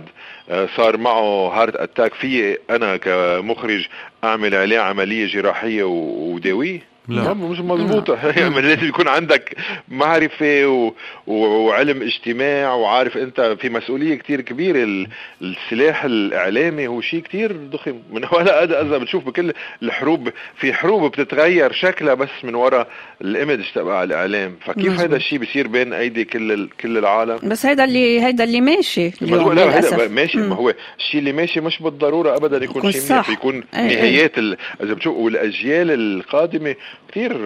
آه، 0.49 0.67
صار 0.77 0.97
معه 0.97 1.47
heart 1.61 1.75
attack 1.75 2.13
في 2.13 2.57
أنا 2.69 2.97
كمخرج 2.97 3.87
أعمل 4.23 4.55
عليه 4.55 4.79
عملية 4.79 5.27
جراحية 5.27 5.83
وداويه؟ 5.83 6.79
لا. 7.07 7.33
مش 7.33 7.59
مضبوطة 7.59 8.13
يعني 8.39 8.61
لازم 8.61 8.87
يكون 8.87 9.07
عندك 9.07 9.57
معرفة 9.89 10.67
و... 10.67 10.93
وعلم 11.27 12.01
اجتماع 12.01 12.73
وعارف 12.73 13.17
انت 13.17 13.57
في 13.61 13.69
مسؤولية 13.69 14.15
كتير 14.15 14.41
كبيرة 14.41 14.83
ال... 14.83 15.07
السلاح 15.41 16.03
الإعلامي 16.03 16.87
هو 16.87 17.01
شيء 17.01 17.19
كتير 17.19 17.57
ضخم 17.71 17.99
من 18.11 18.25
هلا 18.39 18.63
اذا 18.63 18.81
اذا 18.81 18.97
بتشوف 18.97 19.25
بكل 19.25 19.53
الحروب 19.83 20.29
في 20.59 20.73
حروب 20.73 21.11
بتتغير 21.11 21.71
شكلها 21.71 22.13
بس 22.13 22.29
من 22.43 22.55
وراء 22.55 22.87
الإيمج 23.21 23.65
تبع 23.75 24.03
الإعلام 24.03 24.55
فكيف. 24.65 24.99
هذا 24.99 25.15
الشيء 25.15 25.39
بيصير 25.39 25.67
بين 25.67 25.93
أيدي 25.93 26.25
كل 26.25 26.51
ال... 26.51 26.69
كل 26.77 26.97
العالم 26.97 27.39
بس 27.43 27.65
هيدا 27.65 27.83
اللي 27.83 28.21
هيدا 28.21 28.43
اللي 28.43 28.61
ماشي 28.61 29.11
اليوم 29.21 29.53
لا 29.53 29.79
هذا 29.79 30.07
ماشي. 30.07 30.37
ما 30.37 30.55
هو 30.55 30.73
الشيء 30.99 31.19
اللي 31.19 31.31
ماشي 31.31 31.61
مش 31.61 31.81
بالضرورة 31.81 32.35
ابدا 32.35 32.63
يكون 32.63 32.91
شيء 32.91 33.01
منيح. 33.11 33.29
يكون 33.29 33.63
إيه، 33.73 33.79
إيه. 33.79 33.95
نهايات 33.95 34.37
ال... 34.37 34.57
إذا 34.83 34.93
بتشوف 34.93 35.17
والأجيال 35.17 35.91
القادمة 35.91 36.75
كثير 37.11 37.37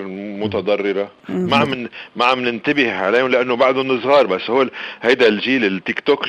متضررة. 0.43 1.11
ما 1.29 1.57
عم 1.57 1.87
ما 2.15 2.25
عم 2.25 2.39
ننتبه 2.39 2.93
عليهم 2.93 3.27
لأنه 3.27 3.55
بعدهم 3.55 4.01
صغار 4.01 4.27
بس 4.27 4.49
هو 4.49 4.69
هيدا 5.01 5.27
الجيل 5.27 5.65
التيك 5.65 5.99
توك 5.99 6.25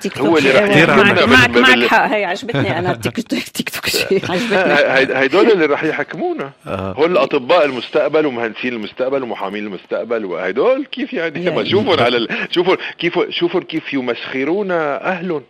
تيك 0.00 0.18
هو 0.18 0.38
اللي 0.38 0.50
رح 0.50 0.76
يرعب 0.76 0.98
معك 1.28 1.50
بال- 1.50 1.62
معك 1.62 1.86
حق. 1.90 2.06
هي 2.06 2.24
عجبتني 2.24 2.78
أنا 2.78 2.94
تيك 2.94 3.16
توك 3.28 3.42
تيك 3.42 3.68
توك 3.70 3.86
شيء 3.86 4.22
عجبتني. 4.32 5.18
هيدول 5.18 5.50
اللي 5.52 5.66
رح 5.66 5.84
يحكمونا. 5.84 6.50
آه. 6.66 6.92
هول 6.92 7.16
اطباء 7.16 7.64
المستقبل 7.64 8.26
ومهندسين 8.26 8.72
المستقبل 8.72 9.22
ومحامين 9.22 9.66
المستقبل 9.66 10.24
وهدول 10.24 10.84
كيف 10.92 11.12
يعني؟ 11.12 11.44
يعني. 11.44 11.56
ما 11.62 11.64
شوفوا 11.70 12.02
على 12.02 12.16
ال... 12.16 12.28
شوفوا 12.50 12.76
كيف 12.98 13.18
شوفوا 13.30 13.60
كيف 13.60 13.92
يمسخرون 13.94 14.70
أهلهم. 14.70 15.42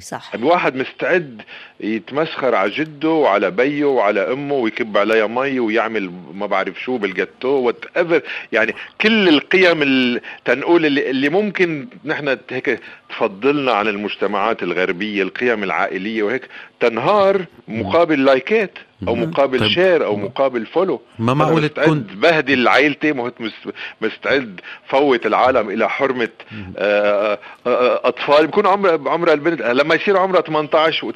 صح. 0.00 0.30
الواحد 0.34 0.76
مستعد 0.76 1.42
يتمسخر 1.80 2.54
على 2.54 2.70
جده 2.70 3.08
وعلى 3.08 3.50
بيه 3.50 3.84
وعلى 3.84 4.32
أمه 4.32 4.54
ويكب 4.54 4.96
عليها 4.96 5.26
مي 5.26 5.60
ويعمل 5.60 6.10
ما 6.34 6.46
بعرف 6.46 6.80
شو 6.82 6.96
بالجاتو 6.98 7.48
whatever 7.48 8.22
يعني 8.52 8.74
كل 9.00 9.28
القيم 9.28 9.82
ال- 9.82 10.20
تنقول 10.44 10.86
اللي, 10.86 11.10
اللي 11.10 11.28
ممكن 11.28 11.88
نحن 12.04 12.36
هيك 12.50 12.80
تفضلنا 13.08 13.72
عن 13.72 13.88
المجتمعات 13.88 14.62
الغربية 14.62 15.22
القيم 15.22 15.64
العائلية 15.64 16.22
وهيك 16.22 16.48
تنهار 16.80 17.44
مقابل 17.68 18.24
likeات 18.24 18.70
أو 19.08 19.14
مقابل 19.14 19.58
طيب. 19.60 19.68
share 19.68 20.04
أو 20.04 20.16
مقابل 20.16 20.66
follow 20.66 21.00
ما 21.18 21.34
معقول 21.34 21.68
تكون 21.68 22.06
بهدل 22.14 22.68
عائلتي 22.68 23.12
مستعد 24.00 24.60
فوت 24.88 25.26
العالم 25.26 25.70
إلى 25.70 25.88
حرمة 25.90 26.28
آه، 26.78 27.38
آه، 27.66 28.00
أطفال. 28.08 28.46
بيكون 28.46 28.66
عمر 28.66 29.08
عمر 29.08 29.32
البنت 29.32 29.62
لما 29.62 29.94
يصير 29.94 30.16
عمرها 30.16 30.40
18 30.40 31.06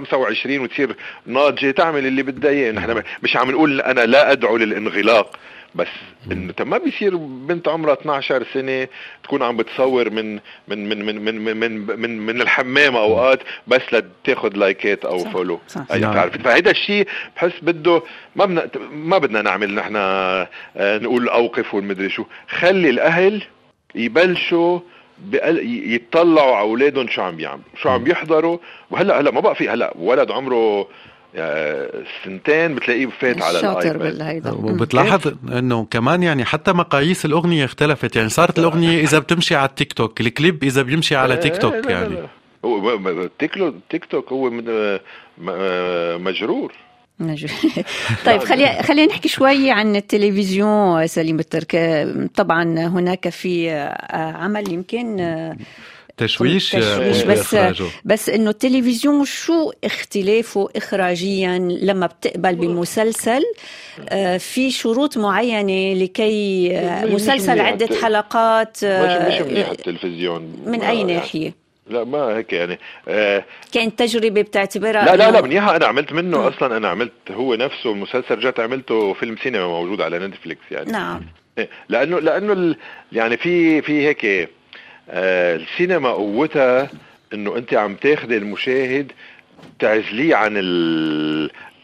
و25 0.00 0.46
وتصير 0.46 0.96
ناضجة. 1.26 1.70
تعمل 1.70 2.06
اللي 2.06 2.22
بدها 2.22 2.50
إياه. 2.50 2.72
نحن 2.72 3.02
مش 3.22 3.36
عم 3.36 3.50
نقول 3.50 3.80
أنا 3.80 4.00
لا 4.00 4.32
أدعو 4.32 4.56
للانغلاق 4.56 5.36
بس 5.74 5.88
انه 6.32 6.54
ما 6.60 6.78
بيصير 6.78 7.16
بنت 7.16 7.68
عمرها 7.68 7.92
12 7.92 8.46
سنة 8.54 8.88
تكون 9.24 9.42
عم 9.42 9.56
بتصور 9.56 10.10
من 10.10 10.34
من 10.68 10.88
من 10.88 11.04
من 11.04 11.18
من 11.24 11.34
من 11.34 11.56
من, 11.56 12.00
من, 12.00 12.26
من 12.26 12.40
الحمام 12.40 12.96
أوقات 12.96 13.40
بس 13.66 13.80
لتاخذ 13.92 14.56
لايكات 14.56 15.04
أو 15.04 15.18
صح، 15.18 15.30
فولو. 15.30 15.60
صح. 15.68 15.90
نعم. 15.90 16.10
بتعرف 16.10 16.36
فهيدا 16.36 16.70
الشيء 16.70 17.06
بحس 17.36 17.52
بده 17.62 18.02
ما 18.36 18.44
بدنا 18.44 18.68
ما 18.92 19.18
بدنا 19.18 19.42
نعمل 19.42 19.74
نحن 19.74 19.96
آه، 19.96 20.48
نقول 20.76 21.28
أوقف 21.28 21.74
والمدري 21.74 22.10
شو. 22.10 22.24
خلي 22.48 22.90
الأهل 22.90 23.42
يبلشوا 23.94 24.80
بقل- 25.30 25.58
ي- 25.58 25.94
يتطلعوا 25.94 26.54
على 26.56 26.60
أولادهم 26.68 27.08
شو 27.08 27.22
عم 27.22 27.36
بيعملوا 27.36 27.64
شو 27.82 27.88
عم 27.88 28.04
بيحضروا. 28.04 28.58
وهلا 28.90 29.20
هلأ 29.20 29.30
ما 29.30 29.40
بقى 29.40 29.54
في 29.54 29.68
هلأ 29.68 29.92
ولد 29.98 30.30
عمره 30.30 30.88
آه، 31.36 31.90
سنتين 32.24 32.74
بتلاقيه 32.74 33.06
فات 33.06 33.42
على 33.42 33.60
شاطر 33.60 33.78
الآيباد. 33.80 34.02
بالهيدا. 34.12 34.52
وبتلاحظ 34.52 35.32
إنه 35.52 35.84
كمان 35.90 36.22
يعني 36.22 36.44
حتى 36.44 36.72
مقاييس 36.72 37.24
الأغنية 37.24 37.64
اختلفت 37.64 38.16
يعني 38.16 38.28
صارت 38.28 38.58
الأغنية 38.58 39.00
إذا 39.00 39.18
بتمشي 39.18 39.54
على 39.54 39.68
التيك 39.68 39.92
توك 39.92 40.20
الكليب 40.20 40.64
إذا 40.64 40.82
بيمشي 40.82 41.16
على 41.16 41.36
تيك 41.36 41.52
لا، 41.52 41.58
توك 41.58 41.86
يعني. 41.90 42.16
تيك 43.38 43.52
تيك 43.90 44.04
توك 44.04 44.32
هو 44.32 44.48
آه، 44.68 45.00
آه، 45.48 46.16
مجرور. 46.16 46.72
طيب 48.26 48.40
خلي 48.44 48.82
خلينا 48.82 49.12
نحكي 49.12 49.28
شوي 49.28 49.70
عن 49.70 49.96
التلفزيون 49.96 51.06
سليم 51.06 51.38
الترك. 51.38 51.76
طبعا 52.34 52.62
هناك 52.78 53.28
في 53.28 53.70
آه، 53.70 54.32
عمل 54.32 54.72
يمكن 54.72 55.20
آه، 55.20 55.56
تشويش 56.16 56.70
تشويش 56.70 57.24
آه، 57.24 57.70
بس. 57.70 57.82
بس 58.04 58.28
إنه 58.28 58.50
التلفزيون 58.50 59.24
شو 59.24 59.72
اختلافه 59.84 60.68
اخراجيا 60.76 61.58
لما 61.58 62.06
بتقبل 62.06 62.54
بمسلسل؟ 62.54 63.42
في 64.38 64.70
شروط 64.70 65.18
معينة 65.18 66.02
لكي 66.02 66.68
مسلسل 67.04 67.60
عدة 67.60 67.88
حلقات 68.02 68.76
مش 68.84 69.34
مش 69.34 69.40
منيح 69.46 69.68
التلفزيون. 69.68 70.56
من 70.66 70.82
أي 70.82 70.98
يعني- 70.98 71.14
ناحية؟ 71.14 71.61
لا 71.86 72.04
ما 72.04 72.18
هيك 72.18 72.52
يعني 72.52 72.78
آه 73.08 73.44
كانت 73.72 73.98
تجربة 73.98 74.42
بتعتبرها 74.42 75.04
لا 75.04 75.16
لا 75.16 75.30
لا 75.30 75.40
منيحة 75.40 75.76
أنا 75.76 75.86
عملت 75.86 76.12
منه 76.12 76.48
أصلا 76.48 76.76
أنا 76.76 76.88
عملت 76.88 77.12
هو 77.30 77.54
نفسه 77.54 77.92
المسلسل 77.92 78.34
رجعت 78.34 78.60
عملته 78.60 79.12
فيلم 79.12 79.36
سينما 79.36 79.66
موجود 79.66 80.00
على 80.00 80.18
نتفليكس 80.18 80.62
يعني. 80.70 80.92
نعم. 80.92 81.22
إيه، 81.58 81.68
لأنه 81.88 82.18
لأنه 82.18 82.52
ال... 82.52 82.76
يعني 83.12 83.36
في 83.36 83.82
في 83.82 84.06
هيك 84.06 84.50
آه 85.10 85.56
السينما 85.56 86.10
قوتها 86.10 86.90
إنه 87.34 87.56
أنت 87.56 87.74
عم 87.74 87.94
تاخذي 87.94 88.36
المشاهد 88.36 89.12
تعزليه 89.78 90.36
عن 90.36 90.56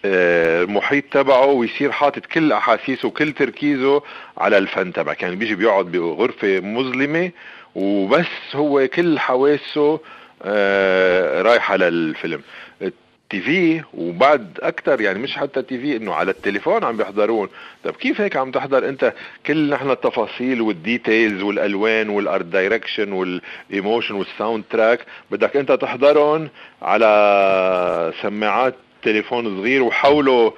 آه، 0.04 0.62
المحيط 0.62 1.04
تبعه 1.10 1.46
ويصير 1.46 1.92
حاطط 1.92 2.26
كل 2.26 2.52
أحاسيسه 2.52 3.08
وكل 3.08 3.32
تركيزه 3.32 4.02
على 4.38 4.58
الفن 4.58 4.92
تبعك. 4.92 5.22
يعني 5.22 5.36
بيجي 5.36 5.54
بيقعد 5.54 5.92
بغرفة 5.92 6.60
مظلمة 6.60 7.30
وبس 7.74 8.26
هو 8.54 8.88
كل 8.88 9.18
حواسه 9.18 10.00
آه، 10.42 11.42
رايحه 11.42 11.76
للفيلم 11.76 12.42
ال 12.82 13.40
TV 13.40 13.82
وبعد 13.94 14.58
أكثر 14.62 15.00
يعني 15.00 15.18
مش 15.18 15.36
حتى 15.36 15.62
TV 15.62 15.96
إنه 15.96 16.14
على 16.14 16.30
التليفون 16.30 16.84
عم 16.84 16.96
بيحضرون. 16.96 17.48
طب 17.84 17.92
كيف 17.92 18.20
هيك 18.20 18.36
عم 18.36 18.50
تحضر 18.50 18.88
أنت؟ 18.88 19.12
كل 19.46 19.70
نحن 19.70 19.90
التفاصيل 19.90 20.60
وال 20.60 20.78
details 20.78 21.42
والألوان 21.42 22.08
وال 22.08 22.23
art 22.23 22.44
direction 22.44 23.12
وال 23.12 23.35
emotion 23.35 24.14
وال 24.14 24.64
soundtrack 24.70 25.00
بدك 25.30 25.56
أنت 25.56 25.72
تحضرهم 25.72 26.48
على 26.82 28.12
سماعات 28.22 28.74
تليفون 29.02 29.60
صغير 29.60 29.82
وحوله 29.82 30.52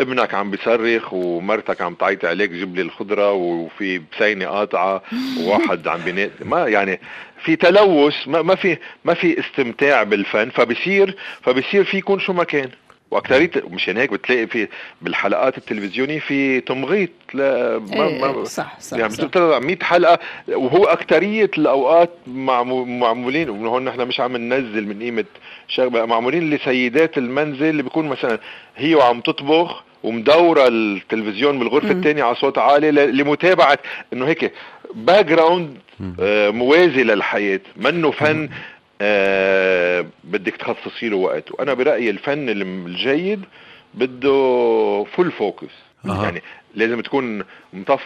ابنك 0.00 0.34
عم 0.34 0.50
بيصرخ 0.50 1.12
ومرتك 1.12 1.80
عم 1.80 1.94
تعيط 1.94 2.24
عليك 2.24 2.50
جيب 2.50 2.76
لي 2.76 2.82
الخضرة 2.82 3.32
وفي 3.32 4.02
بسينة 4.12 4.46
قاطعة 4.46 5.02
وواحد 5.40 5.88
عم 5.88 6.00
بينادي 6.00 6.32
ما 6.44 6.68
يعني 6.68 7.00
في 7.44 7.56
تلوث 7.56 8.28
ما, 8.28 8.42
ما 8.42 8.54
في 8.54 8.76
ما 9.04 9.14
في 9.14 9.40
استمتاع 9.40 10.02
بالفن 10.02 10.50
فبصير 10.50 11.16
فبصير 11.42 11.84
في 11.84 11.96
يكون 11.96 12.20
شو 12.20 12.32
ما 12.32 12.44
كان. 12.44 12.70
وأكثرية 13.10 13.50
مشان 13.70 13.96
هيك 13.96 14.10
بتلاقي 14.12 14.46
في 14.46 14.68
بالحلقات 15.02 15.58
التلفزيونية 15.58 16.18
في 16.18 16.60
تمغيط 16.60 17.10
لا 17.34 17.78
ما 17.78 18.06
إيه، 18.06 18.20
ما 18.20 18.44
صح 18.44 18.80
صح, 18.80 18.98
يعني 18.98 19.12
صح. 19.12 19.24
بتطلع 19.24 19.58
100 19.58 19.76
حلقة 19.82 20.18
وهو 20.48 20.84
أكثرية 20.84 21.50
الأوقات 21.58 22.10
معمو- 22.26 22.84
معمولين 22.84 23.50
وهون 23.50 23.84
نحن 23.84 24.00
مش 24.00 24.20
عم 24.20 24.36
ننزل 24.36 24.86
من 24.86 24.98
قيمة 25.02 25.24
شغلة 25.68 26.06
معمولين 26.06 26.50
لسيدات 26.50 27.18
المنزل 27.18 27.64
اللي 27.64 27.82
بيكون 27.82 28.08
مثلا 28.08 28.38
هي 28.76 28.94
وعم 28.94 29.20
تطبخ 29.20 29.82
ومدورة 30.02 30.68
التلفزيون 30.68 31.58
بالغرفه 31.58 31.90
الثانية 31.90 32.22
على 32.24 32.34
صوت 32.34 32.58
عالي 32.58 32.90
ل- 32.90 33.16
لمتابعة 33.16 33.78
إنه 34.12 34.26
هيك 34.28 34.52
background 34.94 35.76
موازي 36.50 37.02
للحياة 37.02 37.60
منه 37.76 38.10
فن 38.10 38.48
آه 39.00 40.06
بدك 40.24 40.56
تخصصي 40.56 41.08
له 41.08 41.16
وقت. 41.16 41.52
وأنا 41.52 41.74
برأيي 41.74 42.10
الفن 42.10 42.48
الجيد 42.48 43.44
بده 43.94 45.06
full 45.16 45.32
focus 45.32 45.72
أها. 46.06 46.24
يعني 46.24 46.42
لازم 46.74 47.00
تكون 47.00 47.44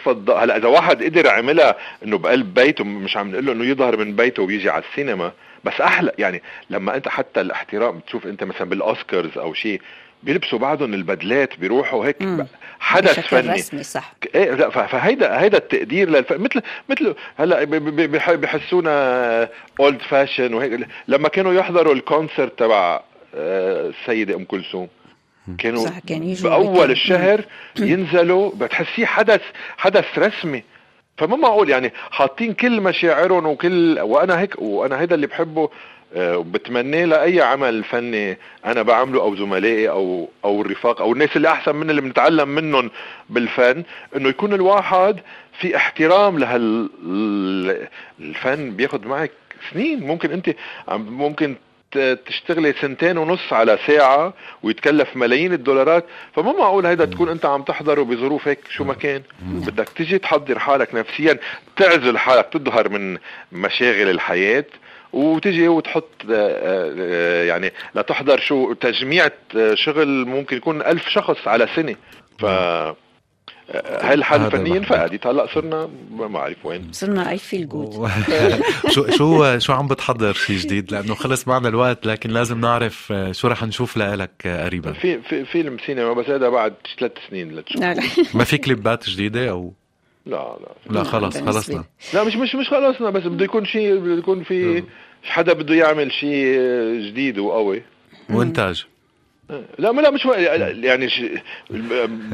الضوء 0.07 0.35
هلأ 0.43 0.57
إذا 0.57 0.67
واحد 0.67 1.03
قدر 1.03 1.29
عملها 1.29 1.75
إنه 2.05 2.17
بقلب 2.17 2.53
بيته 2.53 2.83
مش 2.83 3.17
عم 3.17 3.31
نقول 3.31 3.45
له 3.45 3.51
إنه 3.51 3.65
يظهر 3.65 3.97
من 3.97 4.15
بيته 4.15 4.43
ويجي 4.43 4.69
على 4.69 4.83
السينما. 4.91 5.31
بس 5.63 5.81
أحلى 5.81 6.11
يعني 6.17 6.41
لما 6.69 6.95
أنت 6.95 7.07
حتى 7.07 7.41
الإحترام 7.41 7.97
بتشوف 7.99 8.27
أنت 8.27 8.43
مثلا 8.43 8.69
بالأوسكارز 8.69 9.37
أو 9.37 9.53
شيء 9.53 9.81
بيلبسوا 10.23 10.59
بعضهم 10.59 10.93
البدلات 10.93 11.59
بيروحوا 11.59 12.05
هيك 12.05 12.21
مم. 12.21 12.47
حدث 12.79 13.19
بشكل 13.19 13.43
فني. 13.43 13.53
رسمي 13.53 13.83
صح. 13.83 14.13
إيه 14.35 14.51
لا 14.51 14.69
فهيدا 14.69 15.41
هيدا 15.41 15.57
التقدير 15.57 16.09
للف... 16.09 16.31
مثل 16.33 16.61
مثل 16.89 17.15
هلأ 17.37 17.63
ب- 17.63 17.69
ب- 17.69 18.11
بح- 18.11 18.31
بحسونا 18.31 19.49
old 19.79 20.01
fashioned 20.01 20.53
وهيك. 20.53 20.87
لما 21.07 21.29
كانوا 21.29 21.53
يحضروا 21.53 21.93
ال 21.93 22.01
concert 22.01 22.59
تبع 22.59 23.01
آه، 23.35 23.89
السيدة 23.89 24.35
أم 24.35 24.43
كلثوم 24.45 24.87
كانوا 25.57 25.85
صح، 25.85 25.99
كان 25.99 26.23
يجوا 26.23 26.49
بأول 26.49 26.91
الشهر 26.91 27.41
ينزلوا 27.79 28.51
بتحسيه 28.55 29.05
حدث 29.05 29.41
حدث 29.77 30.05
رسمي. 30.17 30.63
فما 31.17 31.35
معقول 31.35 31.69
يعني 31.69 31.93
حاطين 32.11 32.53
كل 32.53 32.81
مشاعرهم 32.81 33.45
وكل 33.45 33.99
وأنا 33.99 34.39
هيك 34.39 34.61
وأنا 34.61 34.99
هيدا 34.99 35.15
اللي 35.15 35.27
بحبه. 35.27 35.69
آه، 36.15 36.37
وبتمناه 36.37 37.05
لأي 37.05 37.41
عمل 37.41 37.83
فني 37.83 38.37
أنا 38.65 38.81
بعمله 38.81 39.21
أو 39.21 39.35
زملائي 39.35 39.89
أو 39.89 40.29
أو 40.45 40.61
الرفاق 40.61 41.01
أو 41.01 41.13
الناس 41.13 41.35
اللي 41.35 41.47
أحسن 41.47 41.75
من 41.75 41.89
اللي 41.89 42.01
بنتعلم 42.01 42.49
منهم 42.49 42.91
بالفن 43.29 43.83
إنه 44.15 44.29
يكون 44.29 44.53
الواحد 44.53 45.19
في 45.59 45.75
احترام 45.75 46.39
لهال 46.39 46.89
ال- 47.05 47.87
الفن 48.19 48.71
بياخد 48.71 49.05
معك 49.05 49.31
سنين. 49.71 49.99
ممكن 50.07 50.31
أنت 50.31 50.49
ممكن 50.91 51.55
تشتغلي 52.25 52.73
سنتين 52.81 53.17
ونص 53.17 53.53
على 53.53 53.79
ساعة 53.87 54.33
ويتكلف 54.63 55.15
ملايين 55.15 55.53
الدولارات. 55.53 56.05
فما 56.35 56.51
معقول 56.51 56.85
هيدا 56.85 57.05
تكون 57.05 57.29
أنت 57.29 57.45
عم 57.45 57.61
تحضره 57.63 58.03
بظروف 58.03 58.47
هيك 58.47 58.59
شو 58.69 58.83
ما 58.83 58.93
كان. 58.93 59.21
بدك 59.41 59.89
تيجي 59.89 60.17
تحضر 60.17 60.59
حالك 60.59 60.95
نفسيا 60.95 61.37
تعزل 61.75 62.17
حالك 62.17 62.45
تظهر 62.53 62.89
من 62.89 63.17
مشاغل 63.51 64.09
الحياة. 64.09 64.65
وتجي 65.13 65.67
وتحط 65.67 66.09
آه، 66.31 66.91
آه، 66.97 67.43
يعني 67.43 67.73
لتحضر 67.95 68.39
شو 68.39 68.73
تجميع 68.73 69.25
آه، 69.25 69.73
شغل 69.75 70.25
ممكن 70.25 70.57
يكون 70.57 70.81
ألف 70.81 71.09
شخص 71.09 71.47
على 71.47 71.67
سنة. 71.75 71.95
ف 72.39 72.45
هاي 73.75 74.13
الحالة 74.13 74.45
هذا 74.45 74.47
الفنية 74.47 74.73
المحبوب. 74.73 74.97
انفقدت 74.97 75.27
هلا 75.27 75.47
صرنا 75.53 75.89
ما 76.11 76.27
بعرف 76.27 76.65
وين. 76.65 76.89
صرنا 76.91 77.29
I 77.29 77.37
feel 77.37 77.69
good 77.69 78.09
شو 78.89 79.07
شو 79.09 79.59
شو 79.59 79.73
عم 79.73 79.87
بتحضر 79.87 80.33
شيء 80.33 80.57
جديد؟ 80.57 80.91
لأنه 80.91 81.15
خلص 81.15 81.47
معنا 81.47 81.69
الوقت 81.69 82.05
لكن 82.05 82.29
لازم 82.29 82.59
نعرف 82.59 83.13
شو 83.31 83.47
رح 83.47 83.63
نشوف 83.63 83.97
لك 83.97 84.31
قريبا. 84.65 84.93
في 84.93 85.21
في 85.21 85.45
فيلم 85.45 85.77
سينما 85.85 86.13
بس 86.13 86.29
هذا 86.29 86.49
بعد 86.49 86.73
ثلاث 86.99 87.11
سنين 87.29 87.55
لتشوف. 87.55 87.81
لا 87.81 87.93
لا. 87.93 88.03
ما 88.33 88.43
في 88.43 88.57
كليبات 88.57 89.09
جديدة 89.09 89.49
أو 89.49 89.73
لا 90.25 90.57
لا. 90.61 90.93
لا 90.93 91.03
خلص 91.03 91.37
بالنسبة 91.37 91.51
خلصنا. 91.51 91.83
لا 92.13 92.23
مش 92.23 92.35
مش 92.35 92.55
مش 92.55 92.69
خلصنا 92.69 93.09
بس 93.09 93.23
بده 93.23 93.45
يكون 93.45 93.65
شيء 93.65 93.99
بده 93.99 94.17
يكون 94.17 94.43
في 94.43 94.83
حدا 95.23 95.53
بده 95.53 95.75
يعمل 95.75 96.11
شيء 96.11 96.59
جديد 97.07 97.39
وقوي. 97.39 97.83
وإنتاج. 98.29 98.85
لا 99.79 99.91
ما 99.91 100.01
لا 100.01 100.09
مش 100.09 100.25
يعني. 100.25 101.41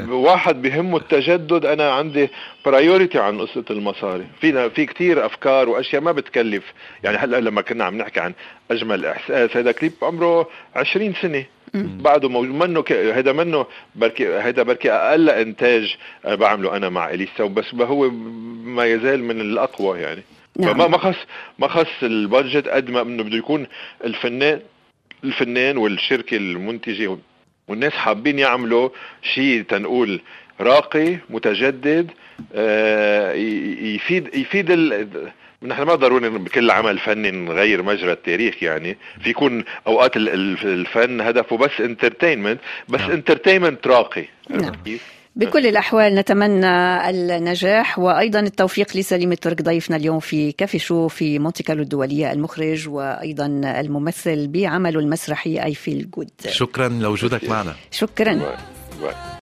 واحد 0.09 0.61
بهمه 0.61 0.97
التجدد 0.97 1.65
أنا 1.65 1.91
عندي 1.91 2.29
برايورتي 2.65 3.19
عن 3.19 3.41
قصة 3.41 3.65
المصاري. 3.69 4.25
فينا 4.41 4.69
في 4.69 4.85
كتير 4.85 5.25
أفكار 5.25 5.69
وأشياء 5.69 6.01
ما 6.01 6.11
بتكلف. 6.11 6.63
يعني 7.03 7.17
هلأ 7.17 7.39
لما 7.39 7.61
كنا 7.61 7.83
عم 7.83 7.97
نحكي 7.97 8.19
عن 8.19 8.33
أجمل 8.71 9.05
إحساس 9.05 9.57
هذا 9.57 9.71
كليب 9.71 9.93
عمره 10.01 10.49
20 10.75 11.13
سنة. 11.21 11.45
بعده 11.73 12.29
موجود. 12.29 12.55
منه 12.55 12.81
ك... 12.81 12.91
هيدا 12.91 13.33
منه 13.33 13.65
بركي 13.95 14.27
هيدا 14.27 14.63
بركي 14.63 14.91
أقل 14.91 15.29
إنتاج 15.29 15.97
آه، 16.25 16.35
بعمله 16.35 16.77
أنا 16.77 16.89
مع 16.89 17.09
إليسا 17.09 17.45
بس 17.45 17.75
هو 17.75 18.09
ما 18.63 18.85
يزال 18.85 19.23
من 19.23 19.41
الأقوى 19.41 19.99
يعني. 19.99 20.23
نعم. 20.59 20.73
فما 20.73 20.87
ما 20.87 20.97
خص 20.97 21.17
ما 21.59 21.67
خص 21.67 22.03
البادجت 22.03 22.67
قد 22.67 22.89
ما 22.89 23.01
إنه 23.01 23.23
بده 23.23 23.37
يكون 23.37 23.67
الفنان 24.03 24.59
الفنان 25.23 25.77
والشركة 25.77 26.37
المنتجة. 26.37 27.17
والناس 27.67 27.93
حابين 27.93 28.39
يعملوا 28.39 28.89
شيء 29.21 29.61
تنقول 29.61 30.21
راقي 30.61 31.17
متجدد 31.29 32.11
آه، 32.53 33.33
يفيد 33.95 34.35
يفيد 34.35 34.71
ال... 34.71 35.07
نحن 35.63 35.81
ما 35.81 35.95
ضروري 35.95 36.29
بكل 36.29 36.71
عمل 36.71 36.99
فني 36.99 37.31
نغير 37.31 37.81
مجرى 37.83 38.11
التاريخ 38.11 38.63
يعني 38.63 38.97
في 39.23 39.29
يكون 39.29 39.63
أوقات 39.87 40.17
ال- 40.17 40.29
ال- 40.29 40.67
الفن 40.67 41.21
هدفه 41.21 41.57
بس 41.57 41.71
entertainment 41.79 42.59
بس. 42.89 43.01
entertainment 43.01 43.87
راقي 43.87 44.25
نعم. 44.49 44.71
بكل 45.35 45.67
الأحوال 45.67 46.15
نتمنى 46.15 47.09
النجاح 47.09 47.99
وأيضا 47.99 48.39
التوفيق 48.39 48.97
لسليم 48.97 49.31
الترك 49.31 49.61
ضيفنا 49.61 49.95
اليوم 49.95 50.19
في 50.19 50.51
كافي 50.51 50.79
شو 50.79 51.07
في 51.07 51.39
مونتي 51.39 51.63
كارلو 51.63 51.83
الدولية 51.83 52.31
المخرج 52.31 52.87
وأيضا 52.89 53.45
الممثل 53.79 54.47
بعمله 54.47 54.99
المسرحي 54.99 55.63
I 55.63 55.73
Feel 55.75 56.09
Good 56.09 56.29
شكرا 56.47 56.87
لوجودك 56.89 57.49
معنا 57.49 57.75
شكرا 57.91 58.33
باي. 58.33 58.55
باي. 59.01 59.13